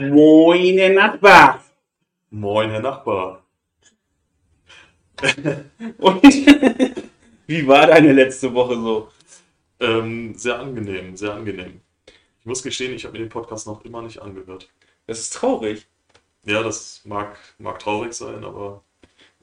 [0.00, 1.62] Moin, Herr Nachbar.
[2.30, 3.44] Moin, Herr Nachbar.
[5.98, 6.22] Und
[7.46, 9.08] wie war deine letzte Woche so?
[9.78, 11.82] Ähm, sehr angenehm, sehr angenehm.
[12.40, 14.70] Ich muss gestehen, ich habe mir den Podcast noch immer nicht angehört.
[15.06, 15.86] Das ist traurig.
[16.46, 18.82] Ja, das mag, mag traurig sein, aber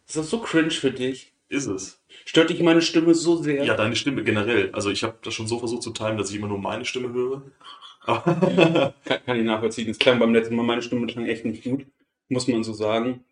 [0.08, 1.34] Das ist so cringe für dich.
[1.50, 2.02] ist es.
[2.26, 3.64] Stört dich meine Stimme so sehr?
[3.64, 4.72] Ja, deine Stimme generell.
[4.74, 7.14] Also ich habe das schon so versucht zu timen, dass ich immer nur meine Stimme
[7.14, 7.44] höre.
[8.08, 9.90] Kann, kann ich nachvollziehen.
[9.90, 11.86] Es klang beim letzten Mal, meine Stimme klang echt nicht gut.
[12.30, 13.24] Muss man so sagen.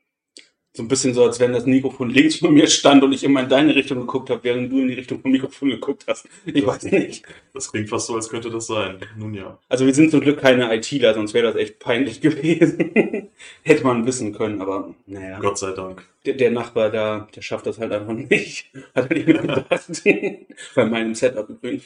[0.76, 3.44] So ein bisschen so, als wenn das Mikrofon links von mir stand und ich immer
[3.44, 6.28] in deine Richtung geguckt habe, während du in die Richtung vom Mikrofon geguckt hast.
[6.46, 7.24] Ich weiß nicht.
[7.54, 9.00] das klingt fast so, als könnte das sein.
[9.18, 9.58] Nun ja.
[9.70, 13.30] Also wir sind zum Glück keine ITler, sonst wäre das echt peinlich gewesen.
[13.64, 15.40] Hätte man wissen können, aber naja.
[15.40, 16.06] Gott sei Dank.
[16.26, 18.70] Der, der Nachbar da, der schafft das halt einfach nicht.
[18.96, 19.70] Hat er nicht mitgedacht.
[20.76, 21.86] Bei meinem Setup übrigens.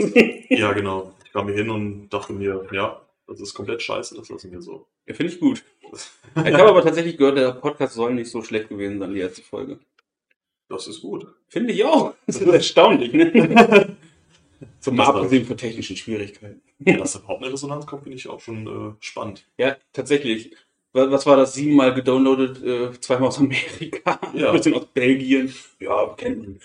[0.50, 1.14] Ja, genau.
[1.24, 4.64] Ich kam hier hin und dachte mir, ja, das ist komplett scheiße, das lassen wir
[4.64, 4.88] so.
[5.10, 5.64] Ja, finde ich gut.
[6.36, 9.42] Ich habe aber tatsächlich gehört, der Podcast soll nicht so schlecht gewesen sein, die erste
[9.42, 9.80] Folge.
[10.70, 11.26] Das ist gut.
[11.48, 12.14] Finde ich auch.
[12.28, 13.96] Das ist erstaunlich, ne?
[14.86, 16.62] War- abgesehen von technischen Schwierigkeiten.
[16.78, 19.46] Dass da überhaupt eine Resonanz kommt, finde ich auch schon äh, spannend.
[19.58, 20.56] Ja, tatsächlich.
[20.94, 21.56] Wa- Was war das?
[21.56, 24.50] Siebenmal gedownloadet, äh, zweimal aus Amerika, Ja.
[24.52, 25.52] ein bisschen aus Belgien.
[25.80, 26.56] Ja, kennen wir.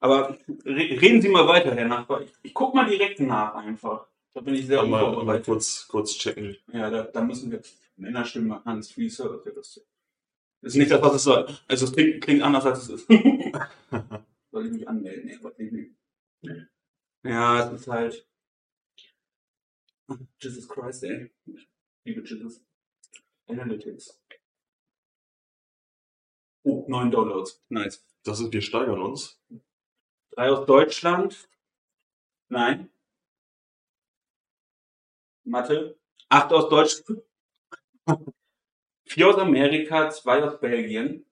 [0.00, 0.36] Aber
[0.66, 2.20] re reden Sie mal weiter, Herr Nachbar.
[2.20, 4.06] Ich, ich guck mal direkt nach einfach.
[4.38, 6.56] Da bin ich sehr Mal, mal kurz, kurz checken.
[6.72, 7.60] Ja, da, da müssen wir
[7.96, 9.34] Männerstimme, Hans Fließer.
[9.34, 9.84] Okay, das
[10.62, 11.58] ist nicht das, was es soll.
[11.66, 13.08] Also es klingt, klingt anders, als es ist.
[14.52, 15.24] soll ich mich anmelden?
[15.26, 15.90] Nee, ich nicht.
[17.24, 18.28] Ja, es ist halt.
[20.40, 21.32] Jesus Christ, ey.
[22.04, 22.64] Liebe Jesus.
[23.48, 24.22] Analytics.
[26.62, 27.60] Oh, neun Downloads.
[27.70, 28.06] Nice.
[28.22, 29.42] Das ist, wir steigern uns.
[30.30, 31.48] Drei aus Deutschland.
[32.48, 32.88] Nein.
[35.48, 35.98] Mathe.
[36.28, 37.22] Acht aus Deutschland.
[39.04, 41.24] Vier aus Amerika, zwei aus Belgien.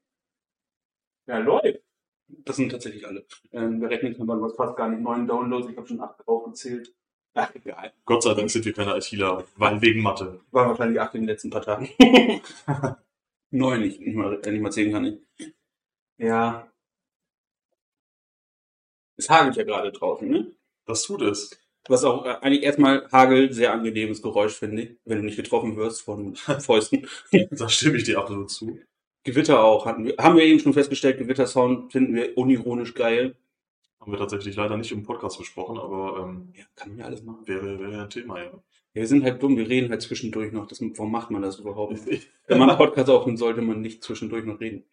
[1.26, 1.80] Ja, läuft.
[2.28, 3.24] Das sind tatsächlich alle.
[3.52, 5.02] Ähm, wir rechnen man was fast gar nicht.
[5.02, 6.92] Neun Downloads, ich habe schon acht aufgezählt.
[7.34, 7.92] Ach, egal.
[8.04, 10.40] Gott sei Dank sind wir keine ITler, weil wegen Mathe.
[10.50, 11.90] Waren wahrscheinlich acht in den letzten paar Tagen.
[13.50, 15.52] Neun, nicht, nicht, mal, äh, nicht mal zehn kann ich.
[16.18, 16.70] Ja.
[19.16, 20.52] Es hagelt ja gerade draußen, ne?
[20.86, 21.50] Das tut es.
[21.88, 25.76] Was auch äh, eigentlich erstmal Hagel, sehr angenehmes Geräusch, finde ich, wenn du nicht getroffen
[25.76, 27.06] wirst von Fäusten.
[27.50, 28.78] Da stimme ich dir absolut zu.
[29.24, 33.36] Gewitter auch, hatten wir, haben wir eben schon festgestellt, Gewittersound finden wir unironisch geil.
[34.00, 37.22] Haben wir tatsächlich leider nicht im Podcast besprochen, aber ähm, Ja, kann man ja alles
[37.24, 37.46] machen.
[37.46, 38.44] wäre, wäre ein Thema, ja.
[38.94, 40.66] Ja, wir sind halt dumm, wir reden halt zwischendurch noch.
[40.68, 41.98] Das, warum macht man das überhaupt?
[42.46, 44.84] Wenn man einen Podcast aufnimmt, sollte man nicht zwischendurch noch reden.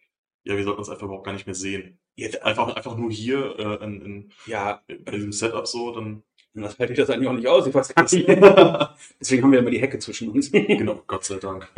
[0.42, 1.98] Ja, wir sollten uns einfach überhaupt gar nicht mehr sehen.
[2.16, 6.22] Ja, Einfach, einfach nur hier äh, in, in, ja in diesem Setup so, dann.
[6.62, 7.66] Das halte ich das eigentlich auch nicht aus.
[7.66, 8.28] Ich weiß gar nicht.
[9.20, 10.50] Deswegen haben wir immer die Hecke zwischen uns.
[10.52, 11.68] genau, Gott sei Dank.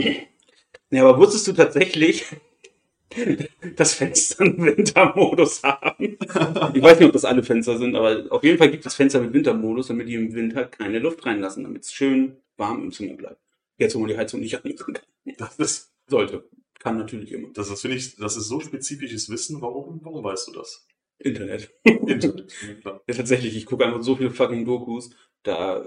[0.91, 2.27] Ja, aber wusstest du tatsächlich,
[3.77, 6.19] dass Fenster einen Wintermodus haben?
[6.75, 9.21] Ich weiß nicht, ob das alle Fenster sind, aber auf jeden Fall gibt es Fenster
[9.21, 13.15] mit Wintermodus, damit die im Winter keine Luft reinlassen, damit es schön warm im Zimmer
[13.15, 13.41] bleibt.
[13.79, 15.37] Jetzt, wo man die Heizung nicht anmachen kann.
[15.39, 16.45] Das ist, Sollte.
[16.79, 17.49] Kann natürlich immer.
[17.53, 19.61] das ist, finde ich, das ist so spezifisches Wissen.
[19.61, 20.87] Warum, warum weißt du das?
[21.19, 21.71] Internet.
[21.85, 22.53] Internet.
[22.85, 23.01] Ja.
[23.07, 25.11] Ja, tatsächlich, ich gucke einfach so viele fucking Dokus,
[25.43, 25.85] da,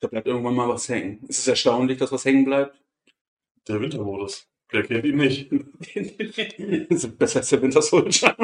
[0.00, 1.24] da bleibt irgendwann mal was hängen.
[1.28, 2.80] Es ist erstaunlich, dass was hängen bleibt.
[3.68, 4.48] Der Wintermodus.
[4.70, 5.48] Wer kennt ihn nicht?
[7.18, 8.34] besser als der Winter Soldier.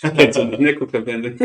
[0.00, 0.74] Kennst du nicht, ne?
[0.74, 1.36] Guckt am Fernsehen.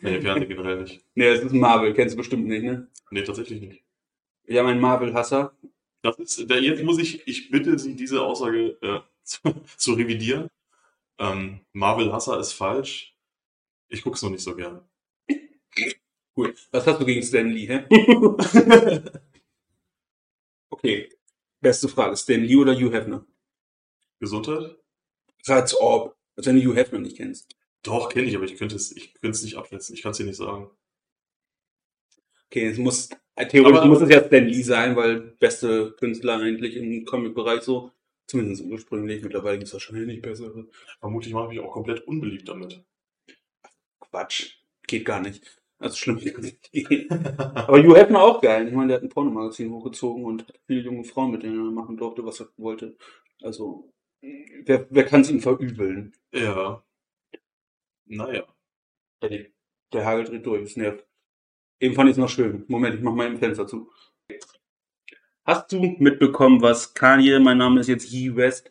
[0.00, 1.04] nee, Fernsehen generell nicht.
[1.14, 2.88] Ne, es ist Marvel, kennst du bestimmt nicht, ne?
[3.10, 3.84] Nee, tatsächlich nicht.
[4.44, 5.56] Wir haben einen Marvel-Hasser.
[6.02, 9.40] Das ist, da, jetzt muss ich, ich bitte Sie, diese Aussage äh, zu,
[9.76, 10.48] zu revidieren.
[11.18, 13.11] Ähm, Marvel Hasser ist falsch.
[13.92, 14.82] Ich guck's noch nicht so gern.
[16.34, 16.54] Cool.
[16.70, 17.84] Was hast du gegen Stan Lee, hä?
[20.70, 21.10] okay.
[21.60, 22.16] Beste Frage.
[22.16, 23.26] Stan Lee oder Hugh Hefner?
[24.18, 24.76] Gesundheit?
[25.46, 26.16] Als ob.
[26.36, 27.54] Als wenn du Hugh Hefner nicht kennst.
[27.82, 29.94] Doch, kenne ich, aber ich könnte es, ich könnte es nicht abschätzen.
[29.94, 30.70] Ich kann es dir nicht sagen.
[32.46, 36.76] Okay, es muss, theoretisch Aber- muss es ja Stan Lee sein, weil beste Künstler eigentlich
[36.76, 37.92] im Comic-Bereich so.
[38.26, 39.22] Zumindest ursprünglich.
[39.22, 40.66] Mittlerweile gibt es wahrscheinlich bessere.
[41.00, 42.82] Vermutlich mache ich mich auch komplett unbeliebt damit.
[44.12, 44.58] Quatsch.
[44.86, 45.62] Geht gar nicht.
[45.78, 47.10] Also schlimm kann es nicht gehen.
[47.10, 48.68] Aber Hugh Hefner auch geil.
[48.68, 51.72] Ich meine, der hat ein Pornomagazin hochgezogen und hat viele junge Frauen, mit denen er
[51.72, 52.96] machen durfte, was er wollte.
[53.42, 56.12] Also, wer, wer kann es ihm verübeln?
[56.32, 56.84] ja.
[58.04, 58.44] Naja.
[59.22, 59.46] Der,
[59.92, 61.06] der Hagel dreht durch, es nervt.
[61.80, 62.64] Eben fand ich es noch schön.
[62.68, 63.90] Moment, ich mach mal im Fenster zu.
[65.44, 68.70] Hast du mitbekommen, was Kanye, mein Name ist jetzt Ye West,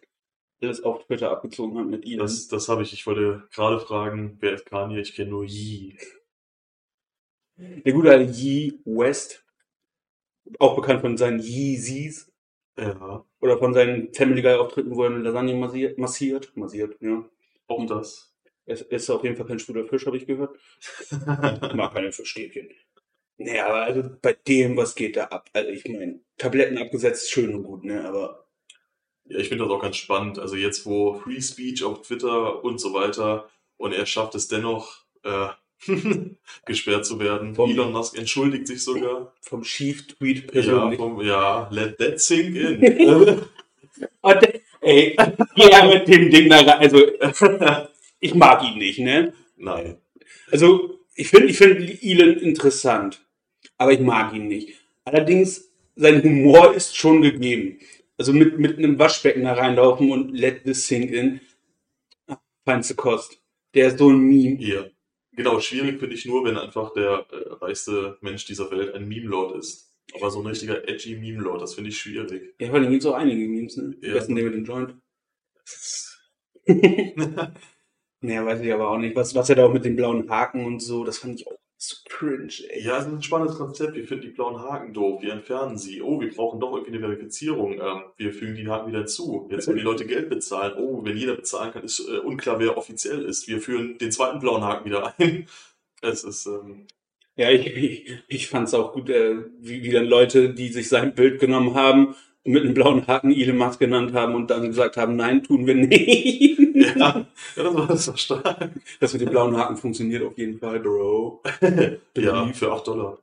[0.67, 2.19] das auf Twitter abgezogen hat mit Elon?
[2.19, 2.93] Das, das habe ich.
[2.93, 5.01] Ich wollte gerade fragen, wer ist Kanye?
[5.01, 5.97] Ich kenne nur Yee.
[7.57, 9.45] Der gute alte Ye West,
[10.59, 12.31] auch bekannt von seinen Yeezys,
[12.77, 17.23] Ja, Oder von seinen Family Guy Auftritten, wo er eine Lasagne massiert, massiert, massiert ja.
[17.67, 18.35] auch das.
[18.65, 20.57] Es ist auf jeden Fall kein schwuler Fisch, habe ich gehört.
[20.97, 21.11] Ich
[21.73, 22.69] mag keine Fischstäbchen.
[23.37, 25.49] Naja, aber also bei dem, was geht da ab?
[25.53, 28.05] Also ich meine, Tabletten abgesetzt, schön und gut, ne?
[28.05, 28.47] Aber
[29.31, 30.39] Ja, ich finde das auch ganz spannend.
[30.39, 34.97] Also jetzt, wo Free Speech auf Twitter und so weiter und er schafft es dennoch,
[35.23, 35.47] äh,
[36.65, 37.55] gesperrt zu werden.
[37.55, 39.33] Vom- Elon Musk entschuldigt sich sogar.
[39.41, 40.97] vom Chief-Tweet Ja, persönlich.
[40.97, 42.81] vom, ja, let that sink in.
[44.21, 44.37] Und,
[44.81, 45.15] ey,
[45.55, 46.69] ja, mit dem Ding da rein.
[46.79, 46.99] Also,
[48.19, 49.33] ich mag ihn nicht, ne?
[49.57, 49.97] Nein.
[50.51, 53.23] Also, ich finde ich find Elon interessant,
[53.77, 54.75] aber ich mag ihn nicht.
[55.05, 57.79] Allerdings, sein Humor ist schon gegeben.
[58.21, 61.41] Also mit, mit einem Waschbecken da reinlaufen und let this sink in.
[62.65, 63.41] Feinste Kost.
[63.73, 64.61] Der ist so ein Meme.
[64.61, 64.85] Ja.
[65.31, 69.57] Genau, schwierig finde ich nur, wenn einfach der äh, reichste Mensch dieser Welt ein Meme-Lord
[69.57, 69.91] ist.
[70.13, 72.53] Aber so ein richtiger edgy Meme-Lord, das finde ich schwierig.
[72.59, 73.97] Ja, vor allem gibt es auch einige Memes, ne?
[74.01, 74.13] Ja.
[74.13, 74.95] besten den mit dem Joint.
[78.23, 79.15] Naja, weiß ich aber auch nicht.
[79.15, 81.57] Was, was er da auch mit den blauen Haken und so, das fand ich auch
[81.83, 82.83] so cringe, ey.
[82.83, 83.95] Ja, es ist ein spannendes Konzept.
[83.95, 85.23] Wir finden die blauen Haken doof.
[85.23, 86.03] Wir entfernen sie.
[86.03, 87.73] Oh, wir brauchen doch irgendwie eine Verifizierung.
[87.73, 89.47] Ähm, wir fügen die Haken wieder hinzu.
[89.49, 90.75] Jetzt wollen die Leute Geld bezahlen.
[90.77, 93.47] Oh, wenn jeder bezahlen kann, ist äh, unklar, wer offiziell ist.
[93.47, 95.47] Wir führen den zweiten blauen Haken wieder ein.
[96.03, 96.87] Es ist, ähm,
[97.35, 100.89] Ja, ich, ich, ich fand es auch gut, äh, wie, wie dann Leute, die sich
[100.89, 104.97] sein Bild genommen haben mit einem blauen Haken Elon Musk genannt haben und dann gesagt
[104.97, 106.57] haben, nein, tun wir nicht.
[106.97, 108.71] ja, das war, das war stark.
[108.99, 111.41] Das mit dem blauen Haken funktioniert auf jeden Fall, Bro.
[112.17, 113.19] Ja, für 8 Dollar.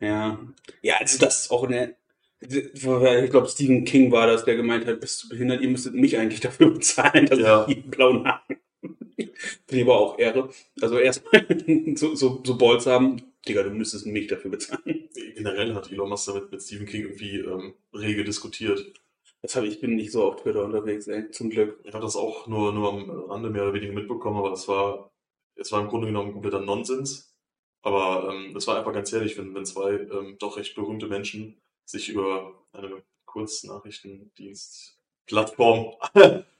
[0.00, 0.38] Ja,
[0.82, 1.94] ja also das ist auch eine.
[2.40, 6.18] Ich glaube, Stephen King war das, der gemeint hat, bist du behindert, ihr müsstet mich
[6.18, 7.64] eigentlich dafür bezahlen, dass Ja.
[7.66, 8.56] ich die blauen Haken.
[9.16, 9.30] Finde
[9.70, 10.50] ich aber auch Ehre.
[10.80, 11.46] Also erstmal
[11.94, 15.08] so, so, so Balls haben, Digga, du müsstest mich dafür bezahlen.
[15.34, 18.92] Generell hat Elon Musk damit mit Stephen King irgendwie ähm, rege diskutiert.
[19.42, 21.78] Das habe ich, bin nicht so auf Twitter unterwegs, ey, zum Glück.
[21.84, 25.12] Ich habe das auch nur, nur am Rande mehr oder weniger mitbekommen, aber es war,
[25.54, 27.34] es war im Grunde genommen kompletter Nonsens.
[27.82, 31.60] Aber ähm, es war einfach ganz ehrlich, wenn, wenn zwei ähm, doch recht berühmte Menschen
[31.84, 35.94] sich über eine Kurznachrichtendienst-Plattform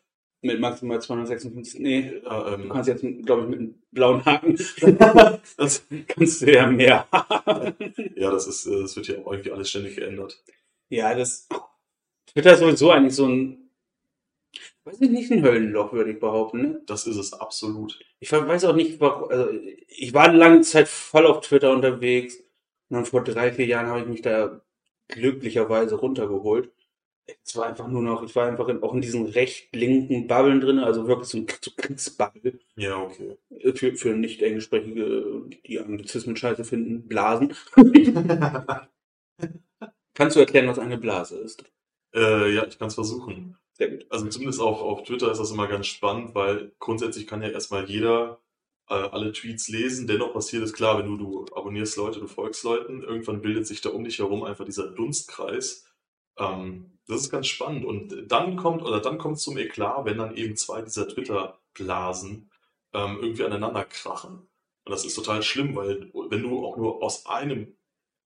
[0.46, 1.80] Mit maximal 256.
[1.80, 4.56] Nee, du ähm, kannst jetzt, glaube ich, mit einem blauen Haken
[5.56, 7.74] das, kannst du ja mehr haben.
[8.14, 10.40] ja, das ist, äh, das wird ja auch irgendwie alles ständig geändert.
[10.88, 11.48] Ja, das.
[12.32, 13.70] Twitter ist sowieso eigentlich so ein.
[14.84, 16.62] Weiß ich nicht, ein Höllenloch, würde ich behaupten.
[16.62, 16.82] Ne?
[16.86, 17.98] Das ist es absolut.
[18.20, 19.28] Ich weiß auch nicht, warum.
[19.30, 19.50] Also,
[19.88, 22.36] ich war eine lange Zeit voll auf Twitter unterwegs.
[22.88, 24.60] Und dann vor drei, vier Jahren habe ich mich da
[25.08, 26.70] glücklicherweise runtergeholt.
[27.44, 30.78] Es war einfach nur noch, ich war einfach in, auch in diesen recht-linken Bubbeln drin,
[30.78, 32.58] also wirklich so ein so Kriegsbubble.
[32.76, 33.36] Ja, okay.
[33.74, 37.54] Für, für nicht englischsprachige, die Anglizismen scheiße finden, Blasen.
[40.14, 41.64] Kannst du erklären, was eine Blase ist?
[42.16, 43.56] äh, ja, ich kann es versuchen.
[43.72, 44.06] Sehr gut.
[44.08, 47.88] Also zumindest auch auf Twitter ist das immer ganz spannend, weil grundsätzlich kann ja erstmal
[47.88, 48.40] jeder
[48.88, 50.06] äh, alle Tweets lesen.
[50.06, 53.82] Dennoch passiert es klar, wenn du, du abonnierst Leute, du folgst Leuten, irgendwann bildet sich
[53.82, 55.85] da um dich herum einfach dieser Dunstkreis.
[56.38, 57.84] Ähm, das ist ganz spannend.
[57.84, 62.50] Und dann kommt, oder dann kommt es zum Eklat, wenn dann eben zwei dieser Twitter-Blasen
[62.92, 64.48] ähm, irgendwie aneinander krachen.
[64.84, 67.76] Und das ist total schlimm, weil wenn du auch nur aus einem,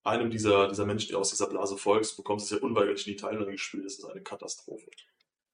[0.03, 3.15] einem dieser, dieser Menschen, die aus dieser Blase folgst, bekommst du es ja unweigerlich in
[3.15, 3.85] die Teilnahme gespielt.
[3.85, 4.91] Das ist eine Katastrophe.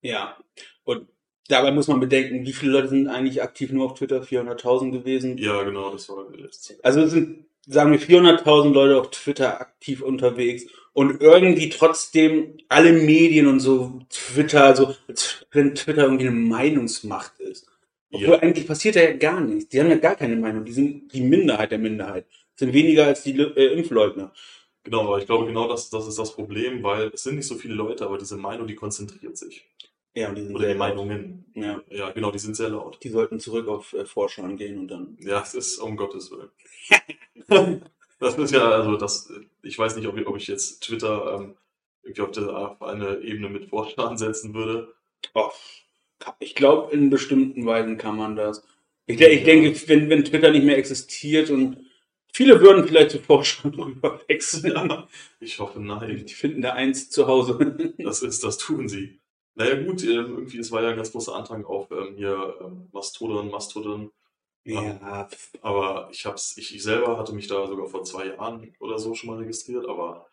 [0.02, 0.36] Ja,
[0.84, 1.08] und
[1.48, 4.22] dabei muss man bedenken, wie viele Leute sind eigentlich aktiv nur auf Twitter?
[4.22, 5.38] 400.000 gewesen.
[5.38, 6.74] Ja, genau, das war jetzt.
[6.84, 10.66] Also es sind, sagen wir, 400.000 Leute auf Twitter aktiv unterwegs
[10.96, 17.38] und irgendwie trotzdem alle Medien und so Twitter, also als wenn Twitter irgendwie eine Meinungsmacht
[17.38, 17.66] ist.
[18.10, 18.38] Obwohl Ja.
[18.40, 19.68] eigentlich passiert da ja gar nichts.
[19.68, 20.64] Die haben ja gar keine Meinung.
[20.64, 22.24] Die sind die Minderheit der Minderheit.
[22.54, 24.32] Sind weniger als die äh, Impfleugner.
[24.84, 27.56] Genau, aber ich glaube, genau das, das ist das Problem, weil es sind nicht so
[27.56, 29.66] viele Leute, aber diese Meinung, die konzentriert sich.
[30.14, 30.96] Ja, und die sind Oder die sehr laut.
[30.96, 31.44] Meinungen.
[31.54, 32.98] Ja, Ja, genau, die sind sehr laut.
[33.02, 35.18] die sollten zurück auf äh, Forschern gehen und dann.
[35.20, 36.50] Ja, es ist um Gottes Willen.
[38.18, 39.32] das ist ja, also das,
[39.62, 41.56] ich weiß nicht, ob ich, ob ich jetzt Twitter ähm,
[42.02, 44.94] irgendwie auf, der, auf eine Ebene mit Vorstand setzen würde.
[45.34, 45.50] Oh,
[46.38, 48.64] ich glaube, in bestimmten Weisen kann man das.
[49.06, 51.78] Ich, ich denke, wenn, wenn Twitter nicht mehr existiert und
[52.32, 54.72] viele würden vielleicht zu Forschern rüber wechseln.
[54.72, 55.08] Ja,
[55.40, 56.24] ich hoffe, nein.
[56.26, 57.94] Die finden da eins zu Hause.
[57.98, 59.20] Das ist, das tun sie.
[59.54, 62.88] Naja gut, ähm, irgendwie, es war ja ein ganz großer Antrag auf ähm, hier ähm,
[62.92, 64.10] Mastodon, Mastodon.
[64.74, 65.28] Ja,
[65.62, 69.14] Aber ich hab's, ich, ich selber hatte mich da sogar vor zwei Jahren oder so
[69.14, 70.26] schon mal registriert, aber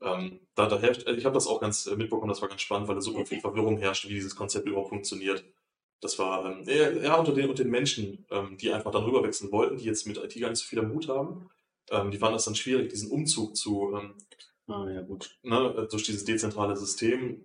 [0.00, 2.88] ähm, da, da herrscht, ich habe das auch ganz äh, mitbekommen, das war ganz spannend,
[2.88, 5.44] weil da so viel Verwirrung herrschte, wie dieses Konzept überhaupt funktioniert.
[6.00, 9.52] Das war ähm, eher, eher unter den, unter den Menschen, ähm, die einfach dann rüberwechseln
[9.52, 11.50] wollten, die jetzt mit IT gar nicht so viel Mut haben.
[11.90, 14.14] Ähm, die fanden das dann schwierig, diesen Umzug zu, ähm,
[14.68, 15.38] ah, ja gut.
[15.42, 17.44] ne, durch dieses dezentrale System.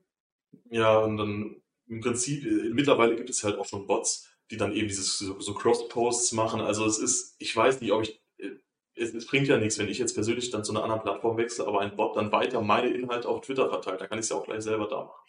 [0.70, 4.74] Ja, und dann im Prinzip, äh, mittlerweile gibt es halt auch schon Bots, die dann
[4.74, 6.62] eben dieses so, so Cross-Posts machen.
[6.62, 8.52] Also es ist, ich weiß nicht, ob ich, äh,
[8.96, 11.68] es, es bringt ja nichts, wenn ich jetzt persönlich dann zu einer anderen Plattform wechsle,
[11.68, 14.02] aber ein Bot dann weiter meine Inhalte auf Twitter verteilt.
[14.02, 15.22] Da kann ich es ja auch gleich selber da machen.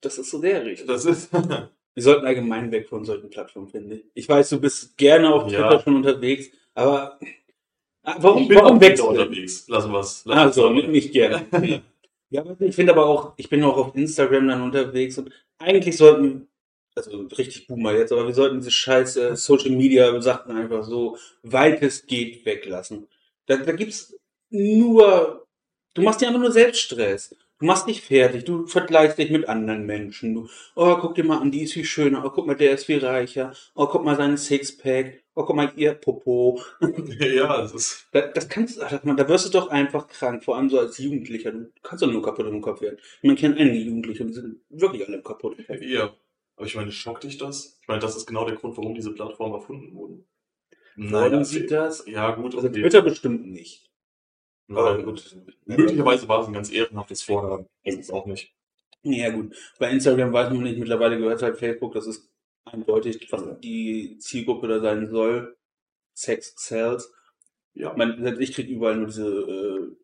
[0.00, 0.86] Das ist so der richtig.
[0.86, 1.30] Das ist,
[1.94, 4.04] Wir sollten allgemein weg von solchen Plattformen, finde ich.
[4.14, 5.58] Ich weiß, du bist gerne auf Ja.
[5.68, 7.18] Twitter schon unterwegs, aber
[8.02, 9.08] Ah, warum, ich bin warum wechseln?
[9.08, 9.68] unterwegs.
[9.68, 10.26] Lassen wir es.
[10.26, 11.44] Also, nicht, nicht gerne.
[12.30, 16.48] ja, ich finde aber auch, ich bin auch auf Instagram dann unterwegs und eigentlich sollten,
[17.08, 21.16] also richtig Boomer jetzt, aber wir sollten diese scheiß äh, Social Media Sachen einfach so
[21.42, 23.08] weit es geht weglassen.
[23.46, 24.14] Da, da gibt's
[24.50, 25.46] nur,
[25.94, 27.34] du machst dir einfach nur Selbststress.
[27.60, 30.34] Du machst dich fertig, du vergleichst dich mit anderen Menschen.
[30.34, 32.24] Du, oh, guck dir mal an, die ist viel schöner.
[32.24, 33.52] Oh, guck mal, der ist viel reicher.
[33.74, 35.22] Oh, guck mal seinen Sixpack.
[35.34, 36.58] Oh, guck mal, ihr Popo.
[37.20, 40.56] ja, das ist, Da, das kannst ach, man, da wirst du doch einfach krank, vor
[40.56, 41.52] allem so als Jugendlicher.
[41.52, 42.98] Du kannst doch nur kaputt im Kopf werden.
[43.22, 45.58] Man kennt einige Jugendliche und die sind wirklich alle kaputt.
[45.80, 46.14] ja.
[46.60, 47.78] Aber ich meine, schockt dich das?
[47.80, 50.26] Ich meine, das ist genau der Grund, warum diese Plattformen erfunden wurden.
[50.94, 52.04] Wollen sie das?
[52.06, 52.82] Ja, gut, Also okay.
[52.82, 53.90] Twitter bestimmt nicht.
[54.68, 55.38] Aber gut.
[55.64, 57.64] Möglicherweise war es ein ganz ehrenhaftes Vorhaben.
[57.82, 58.54] Das ist auch nicht.
[59.00, 62.30] Ja gut, bei Instagram weiß man nicht, mittlerweile gehört halt Facebook, das ist
[62.66, 65.56] eindeutig, was die Zielgruppe da sein soll.
[66.12, 67.10] Sex sells.
[67.72, 67.94] Ja.
[67.96, 69.96] Man, selbst ich krieg überall nur diese äh,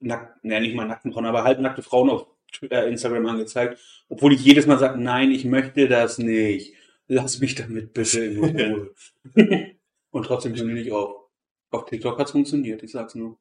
[0.00, 2.26] nack, naja, nicht mal nackten Frauen, aber halbnackte Frauen auf
[2.60, 3.78] Instagram angezeigt,
[4.08, 6.74] obwohl ich jedes Mal sage, nein, ich möchte das nicht.
[7.06, 8.94] Lass mich damit bitte in Ruhe.
[10.10, 11.28] Und trotzdem hören die nicht auf.
[11.70, 13.38] Auf TikTok hat's funktioniert, ich sag's nur.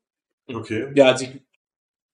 [0.47, 0.91] Okay.
[0.95, 1.41] Ja, als ich,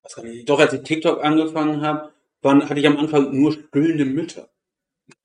[0.02, 3.54] was kann ich, doch als ich TikTok angefangen habe, waren, hatte ich am Anfang nur
[3.54, 4.50] stillende Mütter.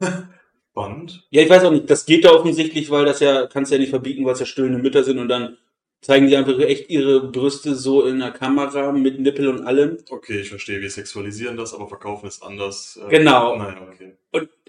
[0.71, 1.27] Spannend.
[1.31, 3.91] Ja, ich weiß auch nicht, das geht da offensichtlich, weil das ja, kannst ja nicht
[3.91, 5.59] verbieten, weil es ja stillende Mütter sind und dann
[6.01, 9.99] zeigen die einfach echt ihre Brüste so in der Kamera mit Nippel und allem.
[10.11, 10.81] Okay, ich verstehe.
[10.81, 12.99] Wir sexualisieren das, aber verkaufen es anders.
[13.05, 13.57] Äh, Genau.
[13.57, 14.15] Naja, okay.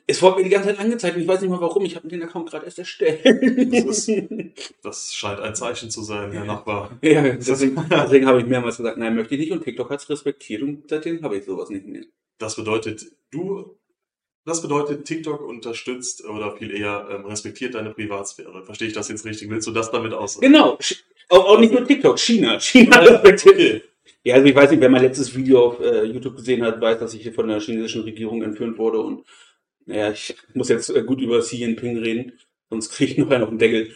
[0.09, 2.07] Es wurde mir die ganze Zeit angezeigt und ich weiß nicht mal warum, ich habe
[2.07, 3.23] den Account gerade erst erstellt.
[3.23, 4.09] Das
[4.81, 6.97] Das scheint ein Zeichen zu sein, Herr Nachbar.
[7.03, 10.63] ja, deswegen, deswegen habe ich mehrmals gesagt, nein, möchte ich nicht und TikTok hat's respektiert
[10.63, 12.05] und seitdem habe ich sowas nicht mehr.
[12.39, 13.77] Das bedeutet, du,
[14.45, 18.63] das bedeutet, TikTok unterstützt oder viel eher ähm, respektiert deine Privatsphäre.
[18.65, 19.49] Verstehe ich das jetzt richtig?
[19.49, 20.45] Willst du das damit aussagen?
[20.45, 20.77] Genau,
[21.29, 22.59] auch, auch nicht nur TikTok, China.
[22.59, 23.83] China respektiert Okay.
[24.23, 26.99] Ja, also ich weiß nicht, wer mein letztes Video auf äh, YouTube gesehen hat, weiß,
[26.99, 29.25] dass ich hier von der chinesischen Regierung entführt wurde und
[29.85, 32.33] naja, ich muss jetzt äh, gut über Xi Jinping reden,
[32.69, 33.93] sonst kriege ich noch einen auf den Deckel.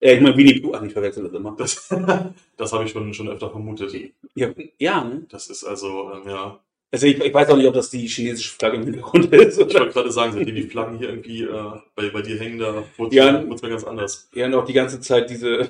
[0.00, 1.54] Äh, ich meine, Winnie Pooh, ach, ich verwechsel das immer.
[1.56, 1.88] Das,
[2.56, 3.94] das habe ich schon, schon öfter vermutet.
[4.34, 5.26] Ja, ja ne?
[5.28, 6.60] Das ist also, ähm, ja.
[6.92, 9.58] Also ich, ich weiß auch nicht, ob das die chinesische Flagge im Hintergrund ist.
[9.58, 9.80] Ich Oder?
[9.80, 13.42] wollte gerade sagen, seitdem die Flaggen hier irgendwie äh, bei, bei dir hängen, da Ja.
[13.42, 14.28] es mir ganz anders.
[14.34, 15.68] Ja, und auch die ganze Zeit diese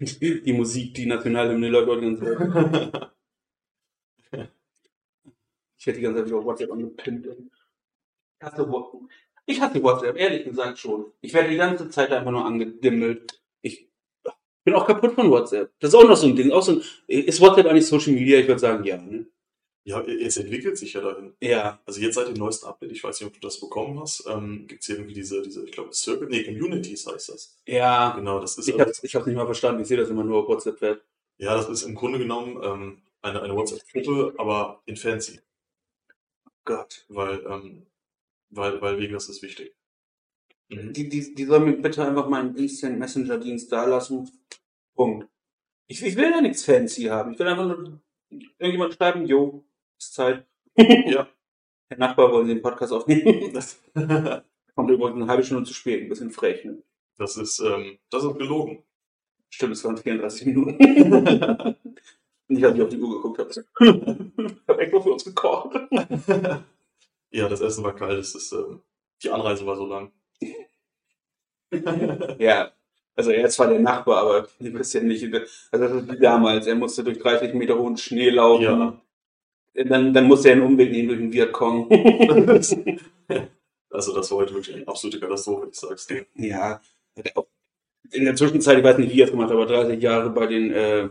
[0.00, 3.10] die Musik, die Nationalhymne läuft auch die ganze Zeit.
[5.76, 7.26] Ich werde die ganze Zeit wieder auf WhatsApp angepinnt.
[7.26, 8.66] Ich hasse,
[9.46, 11.12] ich hasse WhatsApp, ehrlich gesagt schon.
[11.20, 13.42] Ich werde die ganze Zeit einfach nur angedimmelt.
[13.60, 13.88] Ich
[14.64, 15.72] bin auch kaputt von WhatsApp.
[15.80, 16.52] Das ist auch noch so ein Ding.
[16.52, 18.38] Auch so ein, ist WhatsApp eigentlich Social Media?
[18.38, 18.96] Ich würde sagen, ja.
[18.96, 19.26] Ne?
[19.86, 21.34] Ja, es entwickelt sich ja dahin.
[21.42, 21.78] Ja.
[21.84, 24.66] Also jetzt seit dem neuesten Update, ich weiß nicht, ob du das bekommen hast, ähm,
[24.66, 27.58] gibt es hier irgendwie diese, diese, ich glaube, Circle, nee, Communities heißt das.
[27.66, 28.14] Ja.
[28.16, 29.82] Genau, das ist, Ich habe ich hab's nicht mal verstanden.
[29.82, 30.80] Ich sehe das immer nur auf WhatsApp.
[30.80, 31.00] -Welt.
[31.36, 35.40] ja, das ist im Grunde genommen ähm, eine, eine WhatsApp-Gruppe, aber in fancy,
[36.64, 37.04] Gott.
[37.08, 37.86] weil, ähm,
[38.48, 39.74] weil, weil wegen das ist wichtig.
[40.70, 40.94] Mhm.
[40.94, 44.30] Die, die, die sollen mir bitte einfach meinen Instant Messenger Dienst da lassen.
[44.94, 45.28] Punkt.
[45.88, 47.32] Ich, ich will ja nichts fancy haben.
[47.32, 48.00] Ich will einfach nur
[48.58, 49.64] irgendjemand schreiben, jo,
[50.12, 50.46] Zeit.
[50.76, 51.28] Ja.
[51.88, 53.50] Herr Nachbar, wollen Sie den Podcast aufnehmen?
[53.54, 53.80] Das,
[54.74, 56.82] Kommt übrigens eine halbe Stunde zu spät, ein bisschen frech, ne?
[57.16, 58.82] das ist, ähm, das ist gelogen.
[59.50, 60.76] Stimmt, es waren 34 Minuten.
[62.48, 63.50] Nicht, als ich auf die Uhr geguckt habe.
[63.50, 65.78] Ich habe extra für uns gekocht.
[67.30, 68.82] ja, das Essen war kalt, das ist, ähm,
[69.22, 70.10] die Anreise war so lang.
[72.38, 72.72] Ja,
[73.16, 76.18] also er ist zwar der Nachbar, aber ihr wisst ja nicht, also das ist wie
[76.18, 78.62] damals, er musste durch 30 Meter hohen Schnee laufen.
[78.62, 79.00] Ja.
[79.74, 81.90] Dann, dann musste er einen Umweg nehmen durch den Vietcong.
[83.90, 86.26] also das war heute wirklich eine absolute Katastrophe, ich sag's dir.
[86.36, 86.80] ja,
[88.12, 90.46] in der Zwischenzeit, ich weiß nicht, wie er es gemacht hat, aber 30 Jahre bei
[90.46, 91.08] den, äh,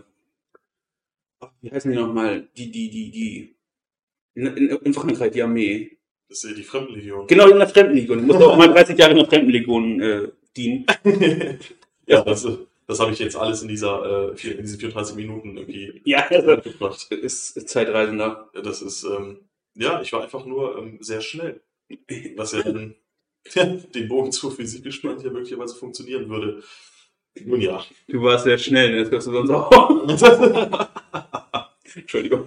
[1.61, 2.47] wie heißen die nochmal?
[2.55, 3.55] Die, die, die, die,
[4.35, 5.97] in, in, in Frankreich, die Armee.
[6.29, 7.27] Das ist ja die Fremdenlegion.
[7.27, 8.19] Genau, in der Fremdenlegion.
[8.19, 10.85] Ich musste auch mal 30 Jahre in der Fremdenlegion äh, dienen.
[12.07, 12.47] ja, das,
[12.87, 16.27] das habe ich jetzt alles in dieser äh, vier, in diesen 34 Minuten irgendwie Ja,
[16.27, 17.11] also, gebracht.
[17.11, 18.49] ist, ist Zeitreisender.
[18.53, 19.39] Das ist, ähm,
[19.75, 21.61] ja, ich war einfach nur ähm, sehr schnell.
[22.35, 22.95] Was ja dann
[23.55, 26.63] den Bogen zur Physik gespannt ja möglicherweise funktionieren würde.
[27.43, 27.83] Nun ja.
[28.07, 29.01] Du warst sehr schnell, ne?
[29.01, 30.07] das kannst du sonst auch.
[31.95, 32.45] Entschuldigung.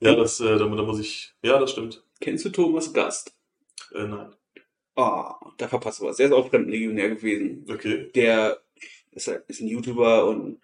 [0.00, 1.34] Ja, das, äh, da, da muss ich.
[1.42, 2.02] Ja, das stimmt.
[2.20, 3.34] Kennst du Thomas Gast?
[3.92, 4.32] Äh, nein.
[4.98, 6.16] Ah, da verpasst du was.
[6.16, 7.64] Der ist auch Fremdenlegionär gewesen.
[7.70, 8.10] Okay.
[8.16, 8.60] Der
[9.12, 10.60] ist, ist ein YouTuber und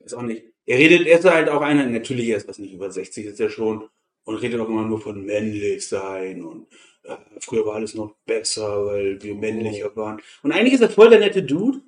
[0.00, 0.44] ist auch nicht.
[0.66, 3.40] Er redet, er ist halt auch einer, natürlich er ist was nicht über 60 ist
[3.40, 3.88] er schon
[4.24, 6.66] und redet auch immer nur von männlich sein und
[7.04, 10.20] äh, früher war alles noch besser, weil wir männlicher waren.
[10.42, 11.80] Und eigentlich ist er voll der nette Dude,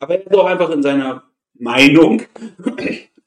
[0.00, 2.22] aber er ist auch einfach in seiner Meinung,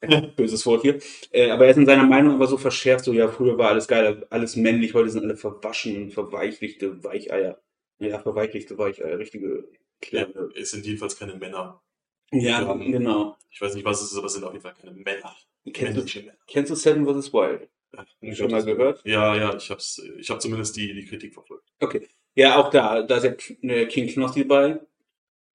[0.35, 0.99] böses Wort hier,
[1.31, 3.87] äh, aber er ist in seiner Meinung aber so verschärft, so ja, früher war alles
[3.87, 7.61] geil, alles männlich, heute sind alle verwaschen verweichlichte Weicheier.
[7.99, 9.67] Ja, verweichlichte Weicheier, richtige
[10.09, 10.49] Ja, kleine.
[10.55, 11.81] es sind jedenfalls keine Männer.
[12.31, 13.37] Ja, Ähm, genau.
[13.49, 15.35] Ich weiß nicht, was es ist, aber es sind auf jeden Fall keine Männer.
[15.65, 16.37] Kennst du, Männliche Männer.
[16.47, 17.33] kennst du Seven vs.
[17.33, 17.69] Wild?
[18.21, 19.01] Ich Schon mal das- gehört?
[19.05, 21.67] Ja, ja, ich hab's, ich habe zumindest die, die Kritik verfolgt.
[21.79, 22.07] Okay.
[22.35, 24.79] Ja, auch da, da ist ja äh, King Knossi bei.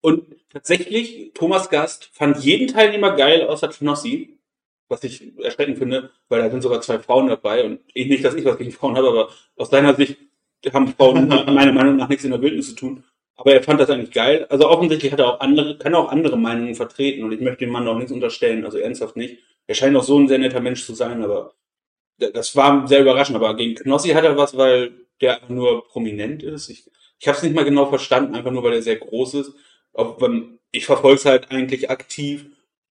[0.01, 4.39] Und tatsächlich, Thomas Gast fand jeden Teilnehmer geil, außer Knossi.
[4.89, 7.65] Was ich erschreckend finde, weil da sind sogar zwei Frauen dabei.
[7.65, 10.19] Und ich nicht, dass ich was gegen Frauen habe, aber aus seiner Sicht
[10.73, 13.04] haben Frauen meiner Meinung nach nichts in der Wildnis zu tun.
[13.37, 14.47] Aber er fand das eigentlich geil.
[14.50, 17.25] Also offensichtlich hat er auch andere, kann er auch andere Meinungen vertreten.
[17.25, 19.38] Und ich möchte dem Mann auch nichts unterstellen, also ernsthaft nicht.
[19.66, 21.54] Er scheint auch so ein sehr netter Mensch zu sein, aber
[22.19, 23.37] das war sehr überraschend.
[23.37, 26.69] Aber gegen Knossi hat er was, weil der nur prominent ist.
[26.69, 29.54] Ich, ich habe es nicht mal genau verstanden, einfach nur weil er sehr groß ist.
[29.92, 32.47] Auch wenn, ich verfolge es halt eigentlich aktiv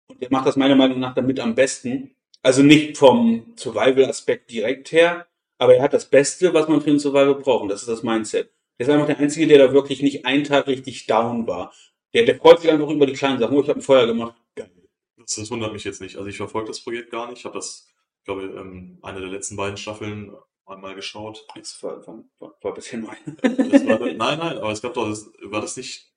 [0.07, 2.15] und der macht das meiner Meinung nach damit am besten.
[2.43, 5.27] Also nicht vom Survival-Aspekt direkt her,
[5.61, 7.61] aber er hat das Beste, was man für ein Survival braucht.
[7.61, 8.51] Und das ist das Mindset.
[8.79, 11.71] Er ist einfach der Einzige, der da wirklich nicht einen Tag richtig down war.
[12.15, 13.55] Der, der freut sich einfach über die kleinen Sachen.
[13.55, 14.35] Oh, ich habe ein Feuer gemacht.
[14.55, 14.71] Geil.
[15.17, 16.17] Das, das wundert mich jetzt nicht.
[16.17, 17.37] Also ich verfolge das Projekt gar nicht.
[17.37, 17.87] Ich habe das,
[18.17, 21.45] ich glaube, ähm, eine der letzten beiden Staffeln einmal geschaut.
[21.53, 23.13] Das war, war, war, war ein bisschen neu.
[23.43, 26.10] Das war, nein, nein, aber es gab doch, das, war das nicht,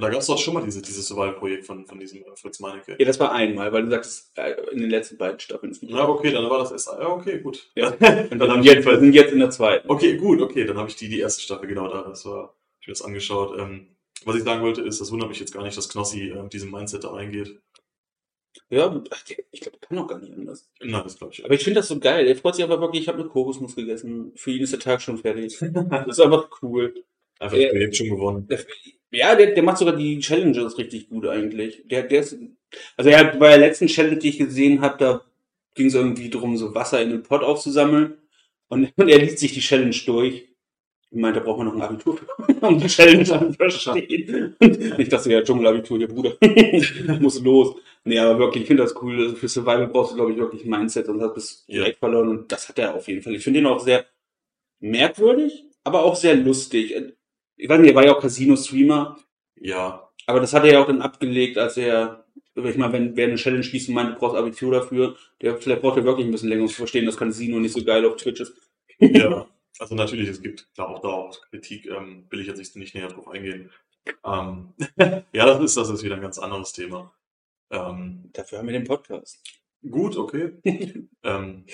[0.00, 2.96] da gab es doch schon mal diese, dieses Survival-Projekt von, von diesem äh, Fritz Meinecke.
[2.98, 5.92] Ja, das war einmal, weil du sagst, äh, in den letzten beiden Staffeln ist nicht.
[5.92, 7.70] Ja, okay, dann war das erst, ja, okay, gut.
[7.74, 7.90] Ja.
[7.90, 9.90] dann Und wir hab sind, ich jetzt, wir sind jetzt in der zweiten.
[9.90, 12.88] okay, gut, okay, dann habe ich die, die erste Staffel genau da, das war, ich
[12.88, 13.58] mir das angeschaut.
[13.58, 16.42] Ähm, was ich sagen wollte, ist, das wundert mich jetzt gar nicht, dass Knossi äh,
[16.42, 17.60] mit diesem Mindset da reingeht.
[18.70, 19.02] Ja,
[19.50, 20.68] ich glaube, der kann auch gar nicht anders.
[20.80, 21.44] Nein, das glaube ich.
[21.44, 22.26] Aber ich finde das so geil.
[22.26, 24.32] Er freut sich aber wirklich, ich habe eine Kokosnuss gegessen.
[24.34, 25.58] Für ihn ist der Tag schon fertig.
[25.60, 27.04] Das ist einfach cool.
[27.38, 28.48] Einfach das Projekt schon gewonnen.
[29.10, 31.82] Ja, der, der macht sogar die Challenges richtig gut eigentlich.
[31.86, 32.36] Der, der ist,
[32.96, 35.24] also er hat bei der letzten Challenge, die ich gesehen habe, da
[35.74, 38.18] ging es irgendwie darum, so Wasser in den Pott aufzusammeln.
[38.68, 40.44] Und, und er liest sich die Challenge durch.
[41.10, 42.18] Ich meinte, da braucht man noch ein Abitur,
[42.60, 44.56] um die Challenge zu verstehen.
[44.60, 46.36] Und ich dachte, ja, Dschungelabitur, hier Bruder.
[47.20, 47.76] Muss los.
[48.04, 49.18] Nee, aber wirklich, ich finde das cool.
[49.18, 51.76] Also für Survival brauchst du, glaube ich, wirklich ein Mindset und hast Ja.
[51.80, 52.28] direkt verloren.
[52.28, 53.34] Und das hat er auf jeden Fall.
[53.34, 54.04] Ich finde ihn auch sehr
[54.80, 56.94] merkwürdig, aber auch sehr lustig.
[57.58, 59.18] Ich weiß nicht, er war ja auch Casino-Streamer.
[59.60, 63.26] Ja, Aber das hat er ja auch dann abgelegt, als er, ich meine, wenn wer
[63.26, 66.30] eine Challenge schließt und meint, du brauchst Abitur dafür, der vielleicht braucht er wirklich ein
[66.30, 68.54] bisschen länger, um zu verstehen, dass Casino nicht so geil auf Twitch ist.
[68.98, 69.46] ja.
[69.80, 73.06] Also natürlich, es gibt da auch da auch Kritik, ähm, will ich jetzt nicht näher
[73.06, 73.70] drauf eingehen.
[74.24, 74.74] Ähm,
[75.32, 77.12] ja, das ist, das ist wieder ein ganz anderes Thema.
[77.70, 79.40] Ähm, Dafür haben wir den Podcast.
[79.88, 80.54] gut, okay.
[81.22, 81.64] ähm,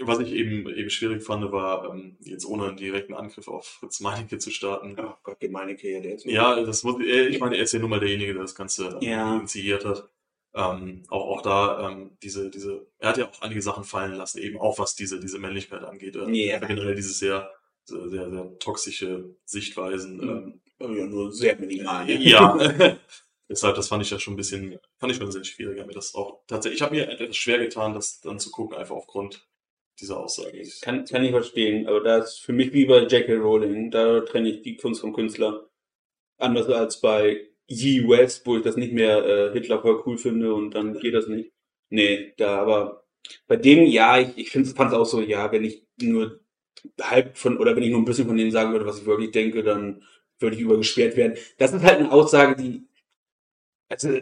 [0.00, 4.00] was ich eben, eben schwierig fand, war, ähm, jetzt ohne einen direkten Angriff auf Fritz
[4.00, 4.96] Meinecke zu starten.
[4.98, 6.24] Oh Gott, die Meinecke hier, der ist.
[6.24, 8.98] Ja, das muss, äh, ich meine, er ist ja nun mal derjenige, der das Ganze
[9.00, 9.36] ähm, Ja.
[9.36, 10.08] initiiert hat.
[10.56, 14.38] Ähm, auch, auch da, ähm, diese, diese, er hat ja auch einige Sachen fallen lassen,
[14.38, 16.14] eben auch was diese, diese Männlichkeit angeht.
[16.16, 16.58] Äh, Ja.
[16.58, 17.50] Generell diese sehr,
[17.84, 20.20] sehr, sehr, sehr toxische Sichtweisen.
[20.22, 22.10] Ähm, Oh ja, nur sehr minimal.
[22.10, 22.58] ja.
[23.48, 25.74] Deshalb, das fand ich ja schon ein bisschen, fand ich schon sehr schwierig.
[25.76, 28.50] Ich hab mir das auch tatsächlich, ich habe mir etwas schwer getan, das dann zu
[28.50, 29.46] gucken, einfach aufgrund
[30.00, 30.58] dieser Aussage.
[30.58, 33.34] Ich- Kann, kann ich verstehen, aber da ist für mich wie bei J.K.
[33.36, 35.68] Rowling, da trenne ich die Kunst vom Künstler.
[36.38, 40.54] Anders als bei Ye West, wo ich das nicht mehr äh, Hitler voll cool finde
[40.54, 41.52] und dann geht das nicht.
[41.90, 43.04] Nee, da aber
[43.46, 46.40] bei dem, ja, ich, ich fand es auch so, ja, wenn ich nur
[47.00, 49.32] halb von, oder wenn ich nur ein bisschen von denen sagen würde, was ich wirklich
[49.32, 50.02] denke, dann
[50.40, 51.36] würde ich übergesperrt werden.
[51.58, 52.84] Das ist halt eine Aussage, die,
[53.88, 54.20] also,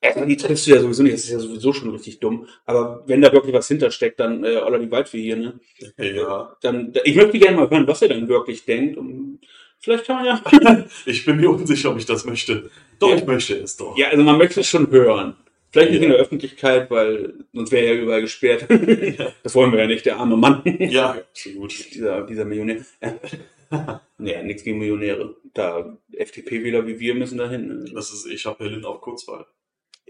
[0.00, 2.46] erstmal die triffst du ja sowieso nicht, das ist ja sowieso schon richtig dumm.
[2.66, 5.60] Aber wenn da wirklich was hintersteckt, dann, äh, Olla die Waldfee hier, ne?
[5.98, 8.96] Ja, Dann, ich möchte gerne mal hören, was er dann wirklich denkt.
[8.96, 9.40] Und
[9.78, 10.86] vielleicht kann man ja.
[11.06, 12.70] ich bin mir unsicher, ob ich das möchte.
[12.98, 13.16] Doch, Ja.
[13.16, 13.96] ich möchte es doch.
[13.96, 15.34] Ja, also man möchte es schon hören.
[15.72, 16.06] Vielleicht nicht Ja.
[16.06, 18.66] in der Öffentlichkeit, weil sonst wäre er ja überall gesperrt.
[19.42, 20.62] Das wollen wir ja nicht, der arme Mann.
[20.80, 21.72] Ja, absolut.
[21.94, 22.84] dieser, dieser Millionär.
[24.18, 25.36] nee, nichts gegen Millionäre.
[25.54, 27.68] Da FDP-Wähler wie wir müssen dahin.
[27.68, 27.84] Ne?
[27.94, 29.46] Das ist, ich habe Berlin auf Kurzwahl.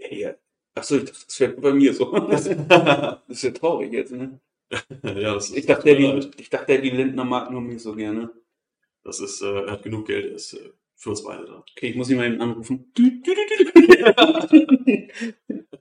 [0.01, 0.35] Ja, ja.
[0.75, 2.11] Achso, ich dachte, das wäre bei mir so.
[2.27, 2.47] Das
[3.27, 4.39] ist ja traurig jetzt, ne?
[5.03, 7.81] ja, das ist, Ich dachte, der, die, ich dachte, der die Lindner mag nur mich
[7.81, 8.31] so gerne.
[9.03, 11.63] das ist, äh, er hat genug Geld, er ist äh, für uns beide da.
[11.75, 12.91] Okay, ich muss ihn mal eben anrufen.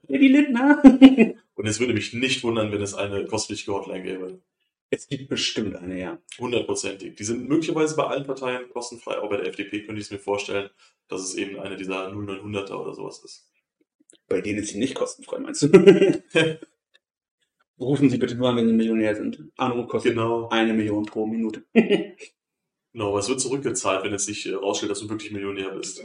[0.09, 0.83] Die Lindner.
[1.55, 4.41] Und es würde mich nicht wundern, wenn es eine kostliche Hotline gäbe.
[4.91, 6.19] Es gibt bestimmt eine, ja.
[6.39, 7.15] Hundertprozentig.
[7.15, 9.19] Die sind möglicherweise bei allen Parteien kostenfrei.
[9.19, 10.71] Auch bei der FDP könnte ich es mir vorstellen,
[11.07, 13.50] dass es eben eine dieser 0900er oder sowas ist.
[14.29, 15.69] Bei denen ist sie nicht kostenfrei, meinst du?
[17.81, 19.43] Rufen Sie bitte nur an, wenn Sie Millionär sind.
[19.57, 20.49] Anruf kostet Genau.
[20.51, 21.65] eine Million pro Minute.
[22.93, 26.03] Genau, aber es wird zurückgezahlt, wenn es sich äh, rausstellt, dass du wirklich Millionär bist.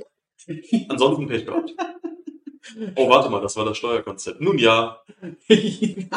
[0.87, 1.73] Ansonsten Pech gehabt.
[2.95, 4.41] Oh, warte mal, das war das Steuerkonzept.
[4.41, 4.99] Nun ja,
[5.47, 6.07] ich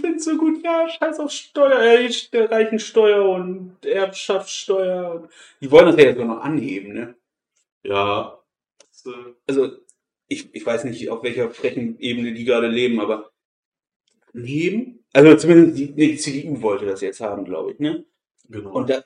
[0.00, 5.28] find's so gut, ja, scheiß auf Steuer, äh, der Reichensteuer und Erbschaftssteuer.
[5.60, 7.14] Die wollen das ja jetzt auch noch anheben, ne?
[7.84, 8.40] ja.
[9.46, 9.70] Also,
[10.28, 13.30] ich, ich weiß nicht, auf welcher frechen Ebene die gerade leben, aber
[14.34, 15.04] anheben?
[15.12, 18.04] Also zumindest die, die CDU wollte das jetzt haben, glaube ich, ne?
[18.48, 18.72] genau.
[18.72, 19.04] Und da,